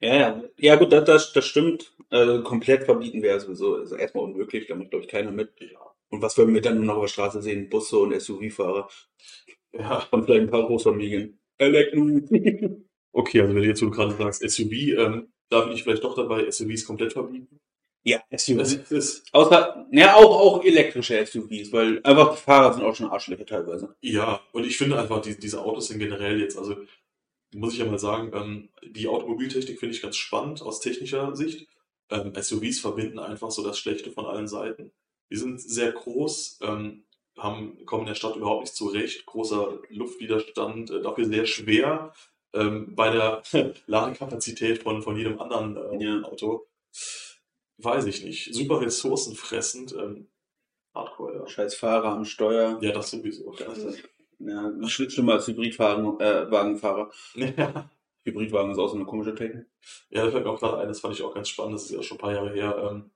[0.00, 0.42] Ja, ja.
[0.58, 1.92] Ja, gut, das, das, das stimmt.
[2.12, 5.50] Also komplett verbieten wäre sowieso also erstmal unmöglich, da macht, glaube ich, keiner mit.
[5.60, 7.70] ja, Und was würden wir dann nur noch auf der Straße sehen?
[7.70, 8.88] Busse und SUV-Fahrer
[9.72, 10.06] ja.
[10.10, 11.38] und vielleicht ein paar Großfamilien.
[13.14, 16.14] Okay, also wenn du jetzt, du gerade sagst, SUV, ähm, da bin ich vielleicht doch
[16.14, 17.60] dabei, SUVs komplett verbieten.
[18.04, 18.60] ja, Das SUV.
[18.60, 23.44] ist, ist, Außer, ja, auch, auch elektrische SUVs, weil einfach Fahrer sind auch schon Arschlöcher
[23.44, 23.94] teilweise.
[24.00, 26.76] Ja, und ich finde einfach, die, diese Autos sind generell jetzt, also
[27.54, 31.68] muss ich ja mal sagen, ähm, die Automobiltechnik finde ich ganz spannend aus technischer Sicht.
[32.10, 34.92] Ähm, SUVs verbinden einfach so das Schlechte von allen Seiten.
[35.30, 37.04] Die sind sehr groß, ähm,
[37.38, 42.12] haben, kommen in der Stadt überhaupt nicht zurecht, großer Luftwiderstand, äh, dafür sehr schwer
[42.52, 43.42] ähm, bei der
[43.86, 46.20] Ladekapazität von, von jedem anderen äh, Ja.
[46.22, 46.66] Auto.
[47.78, 48.54] Weiß ich nicht.
[48.54, 49.94] Super ressourcenfressend.
[49.94, 50.28] Ähm,
[50.94, 51.46] Hardcore, ja.
[51.46, 52.78] Scheiß Fahrer am Steuer.
[52.82, 53.52] Ja, das sowieso.
[53.52, 54.02] Das ist,
[54.38, 56.46] ja, schlimm- schlimmer als Hybridwagen, äh.
[57.56, 57.90] Ja.
[58.24, 59.66] Hybridwagen ist auch so eine komische Technik.
[60.10, 61.90] Ja, da fällt mir auch gerade ein, das fand ich auch ganz spannend, das ist
[61.92, 63.10] ja schon ein paar Jahre her, ähm,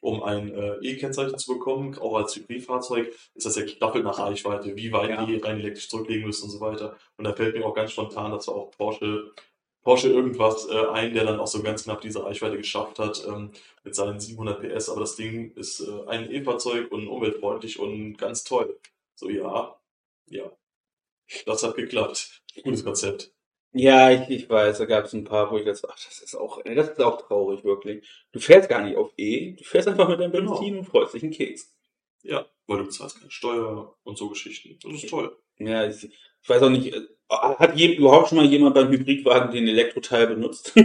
[0.00, 4.76] um ein äh, E-Kennzeichen zu bekommen, auch als Hybridfahrzeug, ist das ja gestaffelt nach Reichweite,
[4.76, 5.24] wie weit Ja.
[5.26, 6.96] die rein elektrisch zurücklegen müssen und so weiter.
[7.16, 9.32] Und da fällt mir auch ganz spontan dazu auch Porsche,
[9.82, 13.52] Porsche irgendwas äh, ein, der dann auch so ganz knapp diese Reichweite geschafft hat ähm,
[13.84, 14.90] mit seinen 700 PS.
[14.90, 18.78] Aber das Ding ist äh, ein E-Fahrzeug und umweltfreundlich und ganz toll.
[19.14, 19.76] So, ja,
[20.26, 20.50] ja.
[21.46, 22.42] Das hat geklappt.
[22.64, 23.35] Gutes Konzept.
[23.78, 26.34] Ja, ich, ich weiß, da gab es ein paar, wo ich das, ach, das ist
[26.34, 28.08] auch, ey, das ist auch traurig, wirklich.
[28.32, 30.52] Du fährst gar nicht auf E, du fährst einfach mit deinem Genau.
[30.58, 31.74] Benzin und freust dich einen Keks.
[32.22, 34.78] Ja, weil du bezahlst keine Steuer und so Geschichten.
[34.82, 35.36] Das ist toll.
[35.58, 39.52] Ja, ich, ich weiß auch nicht, äh, hat je, überhaupt schon mal jemand beim Hybridwagen
[39.52, 40.72] den Elektroteil benutzt?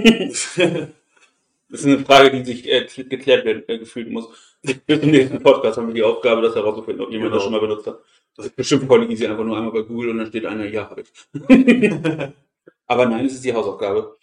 [1.70, 4.28] Das ist eine Frage, die sich äh, geklärt werden, äh, gefühlt muss.
[4.62, 7.44] Bis zum nächsten Podcast haben wir die Aufgabe, das herauszufinden, ob jemand das Genau.
[7.44, 8.00] schon mal benutzt hat.
[8.36, 10.90] Das ist bestimmt voll easy, einfach nur einmal bei Google und dann steht einer, ja,
[10.90, 11.08] hab ich.
[12.92, 14.18] Aber nein, es ist die Hausaufgabe.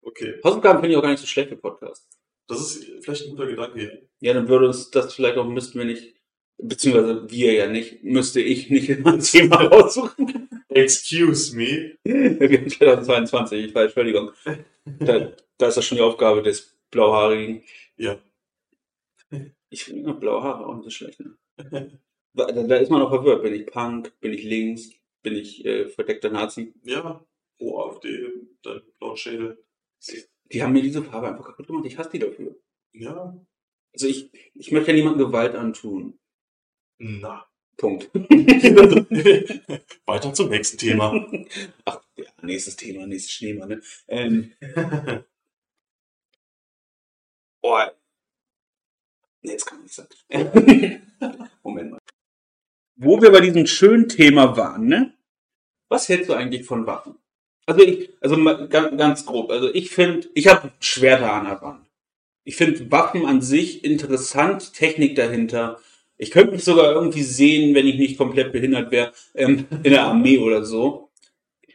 [0.00, 2.08] okay, Hausaufgaben finde ich auch gar nicht so schlecht für Podcasts.
[2.46, 4.08] das ist vielleicht ein guter Gedanke.
[4.20, 6.14] Ja, dann würde uns das vielleicht auch, müssten wir nicht,
[6.56, 10.48] beziehungsweise wir ja nicht, müsste ich nicht immer ein Thema raussuchen.
[10.68, 11.98] Excuse me.
[12.04, 14.30] Wir haben 2022, ich weiß, Entschuldigung.
[14.84, 17.64] Da, da ist das schon die Aufgabe des Blauhaarigen.
[17.96, 18.20] Ja.
[19.68, 21.20] Ich finde immer blaue Haare auch nicht so schlecht.
[21.20, 21.36] Ne?
[22.34, 23.42] Da, da ist man noch verwirrt.
[23.42, 24.12] Bin ich Punk?
[24.20, 24.90] Bin ich links?
[25.22, 26.72] Bin ich äh, verdeckter Nazi?
[26.84, 27.24] Ja.
[27.58, 28.30] Oh, AfD,
[28.62, 29.64] dein blauen Schädel.
[30.52, 31.86] Die haben mir diese Farbe einfach kaputt gemacht.
[31.86, 32.56] Ich hasse die dafür.
[32.92, 33.36] Ja.
[33.92, 36.18] Also ich, ich möchte ja niemandem Gewalt antun.
[36.98, 37.46] Na.
[37.76, 38.10] Punkt.
[40.06, 41.12] Weiter zum nächsten Thema.
[41.84, 43.68] Ach, ja, nächstes Thema, nächstes Schneemann.
[43.68, 43.82] Ne?
[44.08, 44.52] Ähm,
[47.62, 47.80] oh.
[49.42, 50.08] Nee, das kann man nicht sagen.
[51.62, 51.98] Moment mal.
[52.96, 55.18] Wo wir bei diesem schönen Thema waren, ne?
[55.88, 57.18] Was hältst du eigentlich von Waffen?
[57.66, 58.36] Also ich, also
[58.70, 59.50] ganz grob.
[59.50, 61.86] Also ich finde, ich habe Schwerter an der Wand.
[62.44, 65.78] Ich finde Waffen an sich interessant, Technik dahinter.
[66.16, 70.04] Ich könnte mich sogar irgendwie sehen, wenn ich nicht komplett behindert wäre, ähm, in der
[70.04, 71.10] Armee oder so.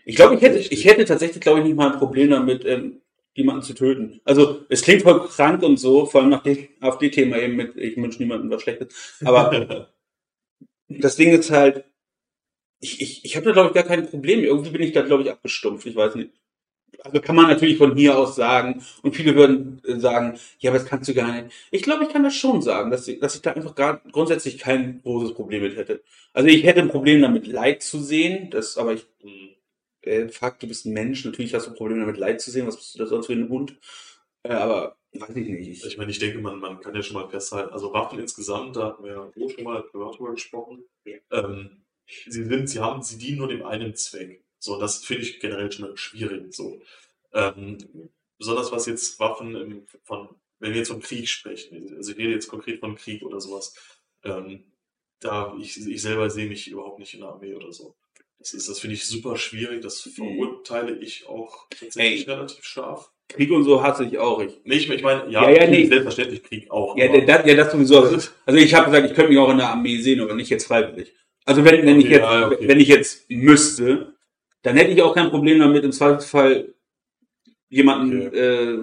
[0.05, 3.01] Ich glaube, ich hätte, ich hätte tatsächlich, glaube ich, nicht mal ein Problem damit, ähm,
[3.33, 4.21] jemanden zu töten.
[4.25, 7.97] Also es klingt voll krank und so, vor allem nach dem AfD-Thema eben mit, ich
[7.97, 9.19] wünsche niemandem was Schlechtes.
[9.23, 9.87] Aber
[10.87, 11.85] das Ding ist halt,
[12.79, 14.43] ich, ich, ich habe da, glaube ich, gar kein Problem.
[14.43, 15.85] Irgendwie bin ich da, glaube ich, abgestumpft.
[15.85, 16.31] Ich weiß nicht.
[17.03, 18.83] Also kann man natürlich von hier aus sagen.
[19.03, 21.53] Und viele würden äh, sagen, ja, aber das kannst du gar nicht.
[21.71, 24.57] Ich glaube, ich kann das schon sagen, dass ich, dass ich da einfach gar grundsätzlich
[24.57, 26.01] kein großes Problem mit hätte.
[26.33, 28.49] Also ich hätte ein Problem damit, Leid zu sehen.
[28.49, 29.05] Das, aber ich,
[30.01, 31.23] äh, fuck, du bist ein Mensch.
[31.25, 32.67] Natürlich hast du ein Problem damit, Leid zu sehen.
[32.67, 33.75] Was bist du da sonst für ein Hund?
[34.43, 35.85] Äh, aber weiß ich nicht.
[35.85, 38.87] Ich, meine, ich denke, man, man kann ja schon mal festhalten, also Waffen insgesamt, da
[38.87, 40.83] hatten wir ja auch schon mal privat drüber gesprochen.
[41.05, 41.17] Ja.
[41.31, 41.83] Ähm,
[42.27, 44.43] sie sind, sie haben, sie dienen nur dem einen Zweck.
[44.59, 46.53] So, das finde ich generell schon schwierig.
[46.53, 46.81] So.
[47.33, 47.77] Ähm,
[48.37, 50.29] besonders was jetzt Waffen im, von,
[50.59, 53.73] wenn wir jetzt vom Krieg sprechen, also ich rede jetzt konkret von Krieg oder sowas,
[54.23, 54.65] ähm,
[55.21, 57.95] da ich, ich selber sehe mich überhaupt nicht in der Armee oder so.
[58.39, 62.33] Das ist, das finde ich super schwierig, das verurteile ich auch tatsächlich Ey.
[62.33, 63.11] relativ scharf.
[63.27, 64.41] Krieg und so hasse ich auch.
[64.41, 65.85] Ich, Nee, ich, ich meine, ja, Ja, ja, nee.
[65.85, 66.97] selbstverständlich Krieg auch.
[66.97, 68.01] ja, das, ja, das sowieso.
[68.01, 70.65] Also ich habe gesagt, ich könnte mich auch in der Armee sehen, aber nicht jetzt
[70.67, 71.13] freiwillig.
[71.49, 72.67] Also wenn, wenn ich Okay, jetzt, ja, okay.
[72.67, 74.13] wenn ich jetzt müsste,
[74.61, 76.75] dann hätte ich auch kein Problem damit, im Zweifelsfall
[77.69, 78.77] jemanden, äh,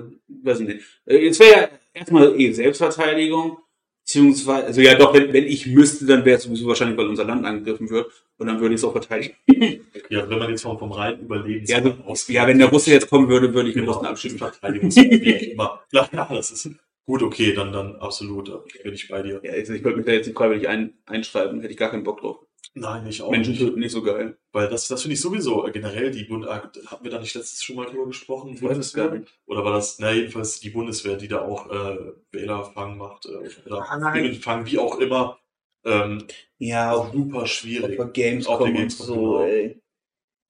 [0.44, 0.80] weiß ich nicht.
[1.06, 3.58] Äh, Jetzt wäre ja erstmal eh Selbstverteidigung,
[4.04, 7.24] beziehungsweise, also ja doch, wenn, wenn ich müsste, dann wäre es sowieso wahrscheinlich, weil unser
[7.24, 9.36] Land angegriffen wird und dann würde ich es auch verteidigen.
[10.08, 13.10] Ja, wenn man jetzt vom, vom reinen Überleben Ja, also, ja, wenn der Russe jetzt
[13.10, 14.38] kommen würde, würde ich den genau, Russen abschießen.
[14.38, 15.80] Verteidigungsweg immer.
[15.90, 16.70] Klar, ja, das ist
[17.06, 18.52] gut, okay, dann, dann absolut,
[18.84, 19.40] bin ich bei dir.
[19.42, 22.04] Ja, also ich würde mich da jetzt nicht freiwillig ein, einschreiben, hätte ich gar keinen
[22.04, 22.45] Bock drauf.
[22.78, 23.62] Nein, ich auch Menschen nicht.
[23.62, 24.36] töten nicht so geil.
[24.52, 27.34] Weil das, das finde ich sowieso äh, generell, die Bund, ah, hatten wir da nicht
[27.34, 28.52] letztes schon mal drüber gesprochen?
[28.52, 29.28] Ich weiß es gar nicht.
[29.46, 34.10] Oder war das, na jedenfalls die Bundeswehr, die da auch äh, Wählerfang macht, äh, Ah.
[34.12, 35.38] Stimmenfang, wie auch immer.
[35.84, 36.24] Ähm,
[36.58, 37.98] Ja, auch super schwierig.
[37.98, 39.40] Auf der Gamescom, und Gamescom, so, genau.
[39.44, 39.80] ey.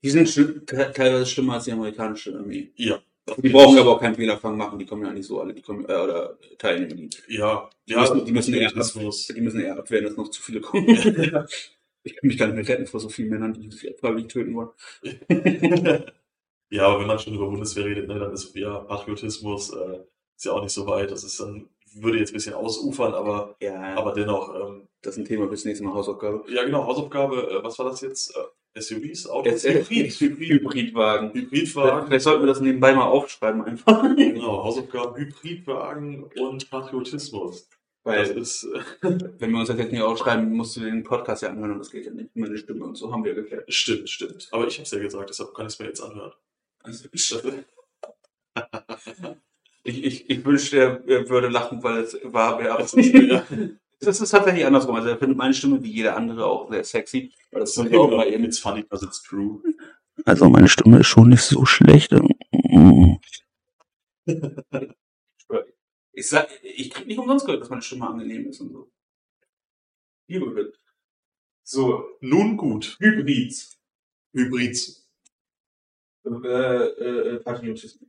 [0.03, 2.72] Die sind schlimm, te- teilweise schlimmer als die amerikanische Armee.
[2.77, 2.99] Ja.
[3.39, 5.85] Die brauchen aber auch keinen Fehlerfang machen, die kommen ja nicht so alle, die kommen,
[5.89, 7.11] äh, oder teilnehmen.
[7.29, 9.27] Ja, Die ja, müssen- die müssen eher Patriotismus.
[9.29, 10.87] Die müssen eher abwehren, dass noch zu viele kommen.
[12.07, 14.55] ich kann mich gar nicht mehr retten vor so vielen Männern, die sich freiwillig töten
[14.55, 14.71] wollen.
[16.71, 19.99] ja, aber wenn man schon über Bundeswehr redet, ne, dann ist ja Patriotismus äh,
[20.37, 21.11] ist ja auch nicht so weit.
[21.11, 25.19] Das ist dann, würde jetzt ein bisschen ausufern, aber, Ja, aber dennoch, ähm, das ist
[25.19, 26.45] ein Thema fürs nächste Mal Hausaufgabe.
[26.49, 28.37] ja genau, Hausaufgabe, äh, was war das jetzt?
[28.37, 31.33] Äh, SUVs, Autos, Jetzt, äh, Hybrid, Hybrid, Hybridwagen.
[31.33, 34.03] Hybridwagen, vielleicht sollten wir das nebenbei mal aufschreiben einfach.
[34.17, 37.69] genau, Hausaufgaben, Hybridwagen und Patriotismus.
[38.07, 41.43] Das Weil, ist, äh, wenn wir uns das jetzt nicht aufschreiben, musst du den Podcast
[41.43, 42.37] ja anhören und das geht ja nicht.
[42.37, 43.65] Meine Stimme und so haben wir geklärt.
[43.73, 44.49] stimmt, stimmt.
[44.53, 46.33] Aber ich habe es ja gesagt, deshalb kann ich es mir jetzt anhören.
[46.85, 47.09] Also,
[49.83, 52.73] Ich, ich, ich wünschte, er würde lachen, weil es wahr wäre.
[52.73, 53.45] Aber Das ist, ja,
[54.01, 54.95] das ist tatsächlich andersrum.
[54.97, 57.33] Also er findet meine Stimme wie jede andere auch sehr sexy.
[57.51, 58.45] Weil das finde ich auch mal eben.
[58.45, 59.63] it's funny because it's true.
[60.25, 62.13] Also meine Stimme ist schon nicht so schlecht.
[66.17, 68.91] Ich sag, ich krieg nicht umsonst gehört, dass meine Stimme angenehm ist und so.
[70.29, 70.81] Liebe Gott.
[71.62, 72.97] So, Nun gut.
[72.99, 73.79] Hybrids.
[74.33, 75.07] Hybrids.
[76.25, 78.09] Äh, äh, äh, Patriotismus.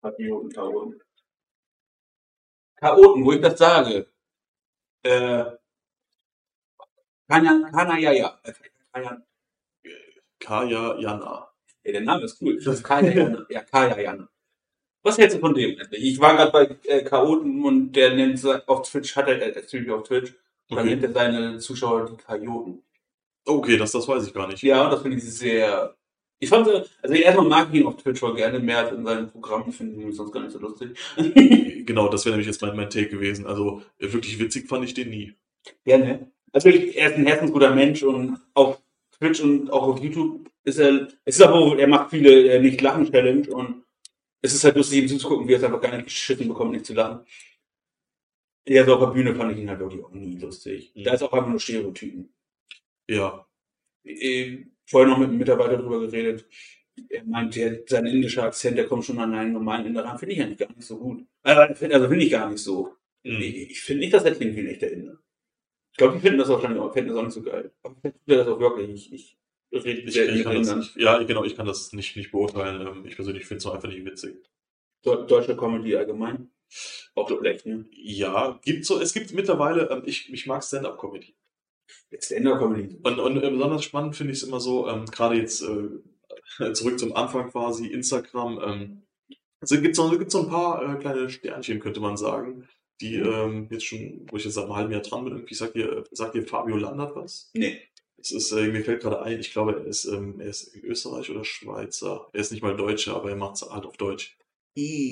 [0.00, 1.02] Patrioten, Chaoten.
[2.76, 4.08] Chaoten, wo ich das sage.
[5.02, 5.44] Äh,
[7.28, 8.40] ja, ja.
[8.44, 8.52] Äh,
[8.92, 9.22] Kaya,
[10.38, 11.52] Kaya Jana.
[11.82, 12.56] ey, der Name ist cool.
[12.62, 13.44] Das ist Kaya, Jana.
[13.50, 14.28] Ja, Kaya, Jana.
[15.02, 16.02] Was hältst du von dem endlich?
[16.04, 19.90] Ich war gerade bei äh, Chaoten und der nennt auf Twitch, hat er, äh, streamt
[19.90, 20.34] auf Twitch,
[20.68, 20.88] dann Okay.
[20.90, 22.82] nennt er seine Zuschauer die Chaoten.
[23.46, 24.62] Okay, das, das weiß ich gar nicht.
[24.62, 25.94] Ja, und das finde ich sehr.
[26.40, 29.04] Ich fand, äh, also erstmal mag ich ihn auf Twitch voll gerne, mehr als in
[29.04, 30.90] seinen Programmen, finde ich sonst gar nicht so lustig.
[31.88, 33.46] Genau, das wäre nämlich jetzt mein, mein Take gewesen.
[33.46, 35.32] Also äh, wirklich witzig fand ich den nie.
[35.86, 36.30] Ja, ne?
[36.52, 38.78] Also er ist ein herzensguter Mensch und auf
[39.18, 43.48] Twitch und auch auf YouTube ist er, es ist aber, er macht viele äh, Nicht-Lachen-Challenge
[43.50, 43.84] und
[44.42, 46.86] es ist halt lustig, ihm zuzugucken, wie er es einfach gar nicht geschissen bekommt, nicht
[46.86, 47.24] zu lachen.
[48.66, 50.92] Ja, so auf der Bühne fand ich ihn halt wirklich auch nie lustig.
[50.94, 51.04] Mhm.
[51.04, 52.32] Da ist auch einfach nur Stereotypen.
[53.08, 53.46] Ja.
[54.04, 56.46] äh, vorher noch mit einem Mitarbeiter drüber geredet.
[57.08, 60.18] Er meint, der, sein indischer Akzent, der kommt schon an einen normalen Inder ran.
[60.18, 61.26] Finde ich eigentlich gar nicht so gut.
[61.42, 62.94] Also, also finde ich gar nicht so.
[63.24, 63.40] Mhm.
[63.40, 65.18] Ich, ich finde nicht, dass er klingt wie ein echter Inder.
[65.92, 67.72] Ich glaube, die finden das auch, finden das auch nicht so geil.
[67.82, 68.90] Aber vielleicht tut er das auch wirklich.
[68.90, 69.37] Ich, ich
[69.72, 70.78] rede Ich, ich kann das Indern.
[70.80, 72.86] nicht, ja, genau, ich kann das nicht, nicht beurteilen.
[72.86, 74.36] Ähm, Ich persönlich finde es einfach nicht witzig.
[75.04, 76.50] Deu- Deutsche Comedy allgemein.
[77.14, 77.86] Auch schlecht, ne?
[77.92, 81.34] Ja, gibt so, es gibt mittlerweile, ähm, ich, ich mag Stand-Up-Comedy.
[82.20, 82.98] Stand-Up-Comedy.
[83.02, 85.88] Und, und äh, besonders spannend finde ich es immer so, ähm, gerade jetzt äh,
[86.72, 88.60] zurück zum Anfang quasi, Instagram.
[88.62, 89.02] Ähm,
[89.60, 92.68] also gibt so, gibt's so ein paar äh, kleine Sternchen, könnte man sagen,
[93.00, 95.74] die ähm, jetzt schon, wo ich jetzt seit einem halben Jahr dran bin, irgendwie sagt
[95.76, 97.50] ihr, sagt ihr Fabio Landert was?
[97.54, 97.80] Nee.
[98.20, 101.30] Es ist, äh, mir fällt gerade ein, ich glaube, er ist, ähm, er ist Österreich
[101.30, 102.28] oder Schweizer.
[102.32, 104.36] Er ist nicht mal Deutscher, aber er macht es halt auf Deutsch.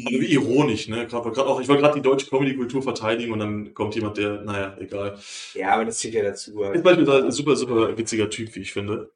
[0.05, 1.07] Aber wie ironisch, ne?
[1.07, 4.77] Gerade auch, ich wollte gerade die deutsche Comedy-Kultur verteidigen und dann kommt jemand, der, naja,
[4.79, 5.19] egal.
[5.55, 6.63] Ja, aber das zählt ja dazu.
[6.63, 9.11] Ist beispielsweise ein super, super witziger Typ, wie ich finde.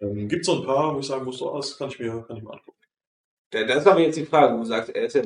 [0.00, 2.36] Ähm, gibt so ein paar, wo ich sagen muss, oh, das kann ich mir, kann
[2.36, 2.78] ich mir angucken.
[3.50, 5.22] Da- Das ist aber jetzt die Frage, wo du sagst, er ist ja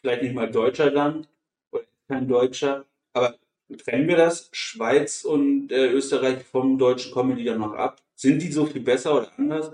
[0.00, 1.26] vielleicht nicht mal Deutscher dann,
[1.72, 3.36] oder kein Deutscher, aber
[3.78, 8.00] trennen wir das, Schweiz und äh, Österreich vom deutschen Comedy dann noch ab?
[8.14, 9.72] Sind die so viel besser oder anders?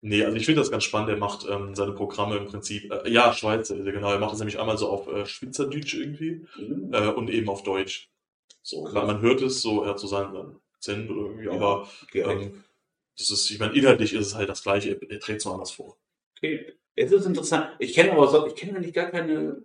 [0.00, 1.10] Nee, also ich finde das ganz spannend.
[1.10, 4.12] Er macht ähm, seine Programme im Prinzip, äh, ja, Schweizer, ist er, genau.
[4.12, 6.90] Er macht es nämlich einmal so auf äh, Schweizerdeutsch irgendwie Mhm.
[6.92, 8.10] äh, und eben auf Deutsch.
[8.62, 11.52] So, weil man hört es so, er hat so seinen, Akzent oder irgendwie, Ja.
[11.52, 12.62] aber ähm,
[13.18, 15.54] das ist, ich meine, inhaltlich ist es halt das Gleiche, er, er trägt es nur
[15.54, 15.96] anders vor.
[16.36, 16.74] Okay.
[16.94, 17.70] Es ist interessant.
[17.80, 19.64] Ich kenne aber so, ich kenne eigentlich gar keine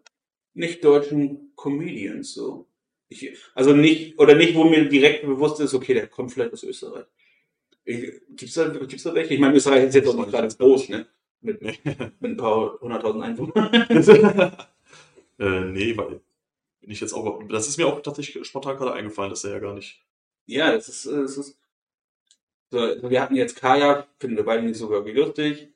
[0.53, 2.67] nicht deutschen Comedians so.
[3.13, 6.63] Ich, also nicht, oder nicht, wo mir direkt bewusst ist, okay, der kommt vielleicht aus
[6.63, 7.05] Österreich.
[7.85, 9.33] Ich, gibt's da, gibt's da welche?
[9.33, 11.07] Ich meine, Österreich ist jetzt auch nicht gerade groß, ne?
[11.41, 11.87] Mit, mit
[12.21, 13.73] ein paar hunderttausend Einwohnern.
[15.39, 16.21] äh, nee, weil
[16.83, 19.59] bin ich jetzt auch, das ist mir auch tatsächlich spontan gerade eingefallen, dass er ja
[19.59, 20.01] gar nicht.
[20.45, 21.57] ja, das ist, äh, das ist,
[22.69, 25.69] so, wir hatten jetzt Kajak, finden wir beide nicht so wirklich lustig.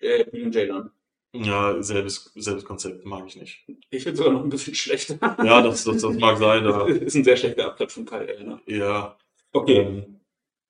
[0.00, 0.90] Äh, und Jalen.
[1.34, 3.64] Ja, selbes, selbes Konzept mag ich nicht.
[3.88, 5.18] Ich finde sogar noch ein bisschen schlechter.
[5.42, 8.40] Ja, das, das, das mag sein, Das da, ist ein sehr schlechter Abklatsch von Kajak,
[8.46, 8.60] ne?
[8.66, 9.16] ja.
[9.52, 9.78] Okay.
[9.78, 10.20] Ähm,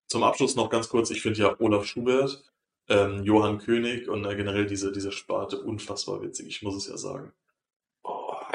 [0.08, 2.44] zum Abschluss noch ganz kurz, ich finde ja Olaf Schubert,
[2.88, 6.96] ähm, Johann König und äh, generell diese, diese Sparte unfassbar witzig, ich muss es ja
[6.96, 7.32] sagen.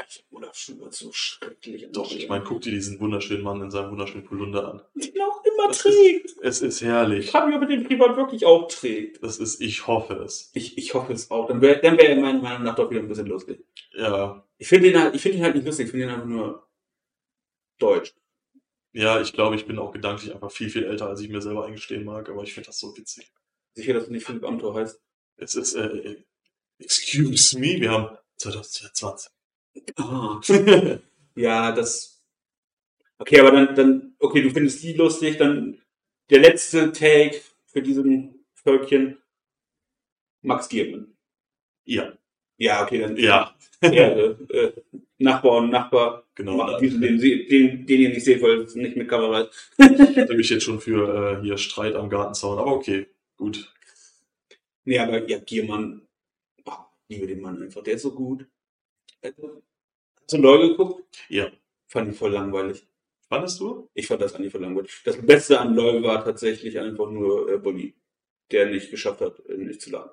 [0.08, 1.86] Ich Schubert so schrecklich.
[1.92, 4.82] Doch, ich meine, guck dir diesen wunderschönen Mann in seinem wunderschönen Polunder an.
[4.94, 6.34] Den auch immer Das trägt.
[6.40, 7.26] Es ist herrlich.
[7.26, 9.22] Ich frage mich, ob er den privat wirklich auch trägt.
[9.22, 10.50] Das ist, ich hoffe es.
[10.54, 11.46] Ich, ich hoffe es auch.
[11.48, 13.64] Dann wäre dann wär er meiner Meinung nach doch wieder ein bisschen lustig.
[13.92, 16.26] Ja, Ich finde ihn, halt, ich find ihn halt nicht lustig, ich finde ihn einfach
[16.26, 16.66] nur
[17.78, 18.14] deutsch.
[18.92, 21.66] ja, ich glaube, ich bin auch gedanklich einfach viel, viel älter, als ich mir selber
[21.66, 23.30] eingestehen mag, aber ich finde das so witzig.
[23.74, 25.00] Sicher, dass du nicht Philipp Amthor heißt.
[25.36, 26.16] Es ist, äh,
[26.78, 29.30] excuse me, wir haben 2022.
[29.96, 30.40] Ah.
[31.36, 32.22] ja, das.
[33.18, 35.80] Okay, aber dann, dann, okay, du findest die lustig, dann
[36.30, 39.18] der letzte Take für diesen Völkchen.
[40.42, 41.16] Max Giermann.
[41.84, 42.12] ja,
[42.58, 43.16] Ja, okay, dann.
[43.16, 44.72] ja, Ja, äh, äh,
[45.18, 46.24] Nachbar und Nachbar.
[46.34, 46.78] genau.
[46.78, 49.72] Den, sie- den, den ihr nicht seht, weil es nicht mit Kamera ist.
[49.78, 53.06] Ich hätte mich jetzt schon für äh, hier Streit am Gartenzaun, aber okay,
[53.36, 53.72] gut.
[54.84, 56.06] Nee, aber ja, Giermann,
[56.66, 56.72] oh,
[57.08, 58.46] liebe den Mann einfach, der ist so gut.
[59.22, 59.62] Also,
[60.30, 61.04] Hast du LOL geguckt?
[61.30, 61.50] Ja.
[61.86, 62.86] Fand ich voll langweilig.
[63.30, 63.88] Fandest du?
[63.94, 64.90] Ich fand das eigentlich voll langweilig.
[65.06, 67.94] Das Beste an LOL war tatsächlich einfach nur äh, Bully,
[68.52, 70.10] der nicht geschafft hat, äh, nicht zu laden.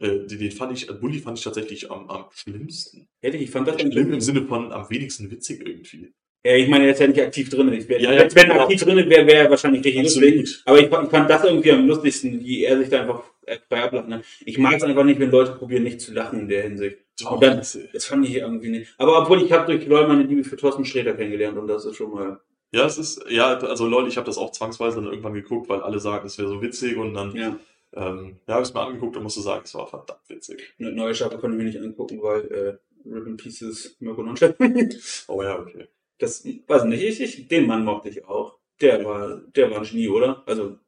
[0.00, 3.06] Äh, den, den fand ich, äh, Bully fand ich tatsächlich am, am schlimmsten.
[3.22, 6.12] Ehrlich, ich fand das Schlimm im Sinne von am wenigsten witzig irgendwie.
[6.44, 7.72] Ja, ich meine, er ist ja nicht aktiv drin.
[7.72, 8.60] Ich wär, Ja, ja, wenn er genau.
[8.64, 10.34] aktiv drin wäre, wäre er wahrscheinlich richtig Absolut.
[10.34, 10.62] lustig.
[10.64, 13.58] Aber ich, fand- ich fand das irgendwie am lustigsten, wie er sich da einfach äh,
[13.68, 14.24] frei ablachen kann.
[14.44, 16.98] Ich mag es einfach nicht, wenn Leute probieren, nicht zu lachen in der Hinsicht.
[17.22, 18.94] Und dann- das, Das fand ich irgendwie nicht.
[18.98, 21.96] Aber obwohl ich habe durch LOL meine Liebe für Thorsten Sträter kennengelernt und das ist
[21.96, 22.40] schon mal.
[22.72, 25.80] Ja, es ist, ja, also Leute, ich habe das auch zwangsweise dann irgendwann geguckt, weil
[25.80, 27.56] alle sagen, es wäre so witzig und dann, Ja.
[27.92, 30.74] ähm, ja, habe ich es mir angeguckt und musste sagen, es war verdammt witzig.
[30.80, 34.56] Eine neue Staffel konnte ich mir nicht angucken, weil äh, Rip in Pieces Mirko Nonchef.
[35.28, 35.86] Oh ja, okay.
[36.18, 38.58] Das weiß nicht, ich, ich, den Mann mochte ich auch.
[38.80, 40.42] Der war, der war ein Genie, oder?
[40.46, 40.78] Also,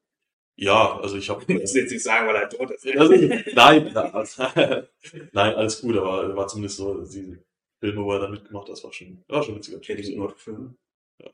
[0.56, 1.44] Ja, also ich habe.
[1.48, 2.86] ich muss jetzt nicht sagen, weil er tot ist.
[2.86, 3.14] Also,
[3.54, 4.42] nein, also,
[5.32, 7.38] nein, alles gut, aber war zumindest so, die
[7.78, 10.16] Filme, wo er da mitgemacht hat, das war schon, war schon ein witziger Ja, diese.
[10.16, 10.74] Nordfilme.
[11.22, 11.30] Ja.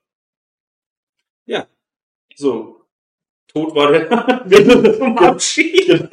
[1.47, 1.68] Ja.
[2.35, 2.79] So.
[3.47, 4.09] Tot war der
[4.99, 6.09] zum Abschied.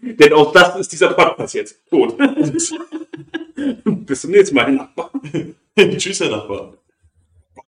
[0.00, 1.86] Denn auch das ist dieser Podcast jetzt.
[1.90, 2.16] Tot.
[3.84, 5.10] Bis zum nächsten Mal, Nachbar.
[5.76, 6.78] Tschüss, Herr Nachbar.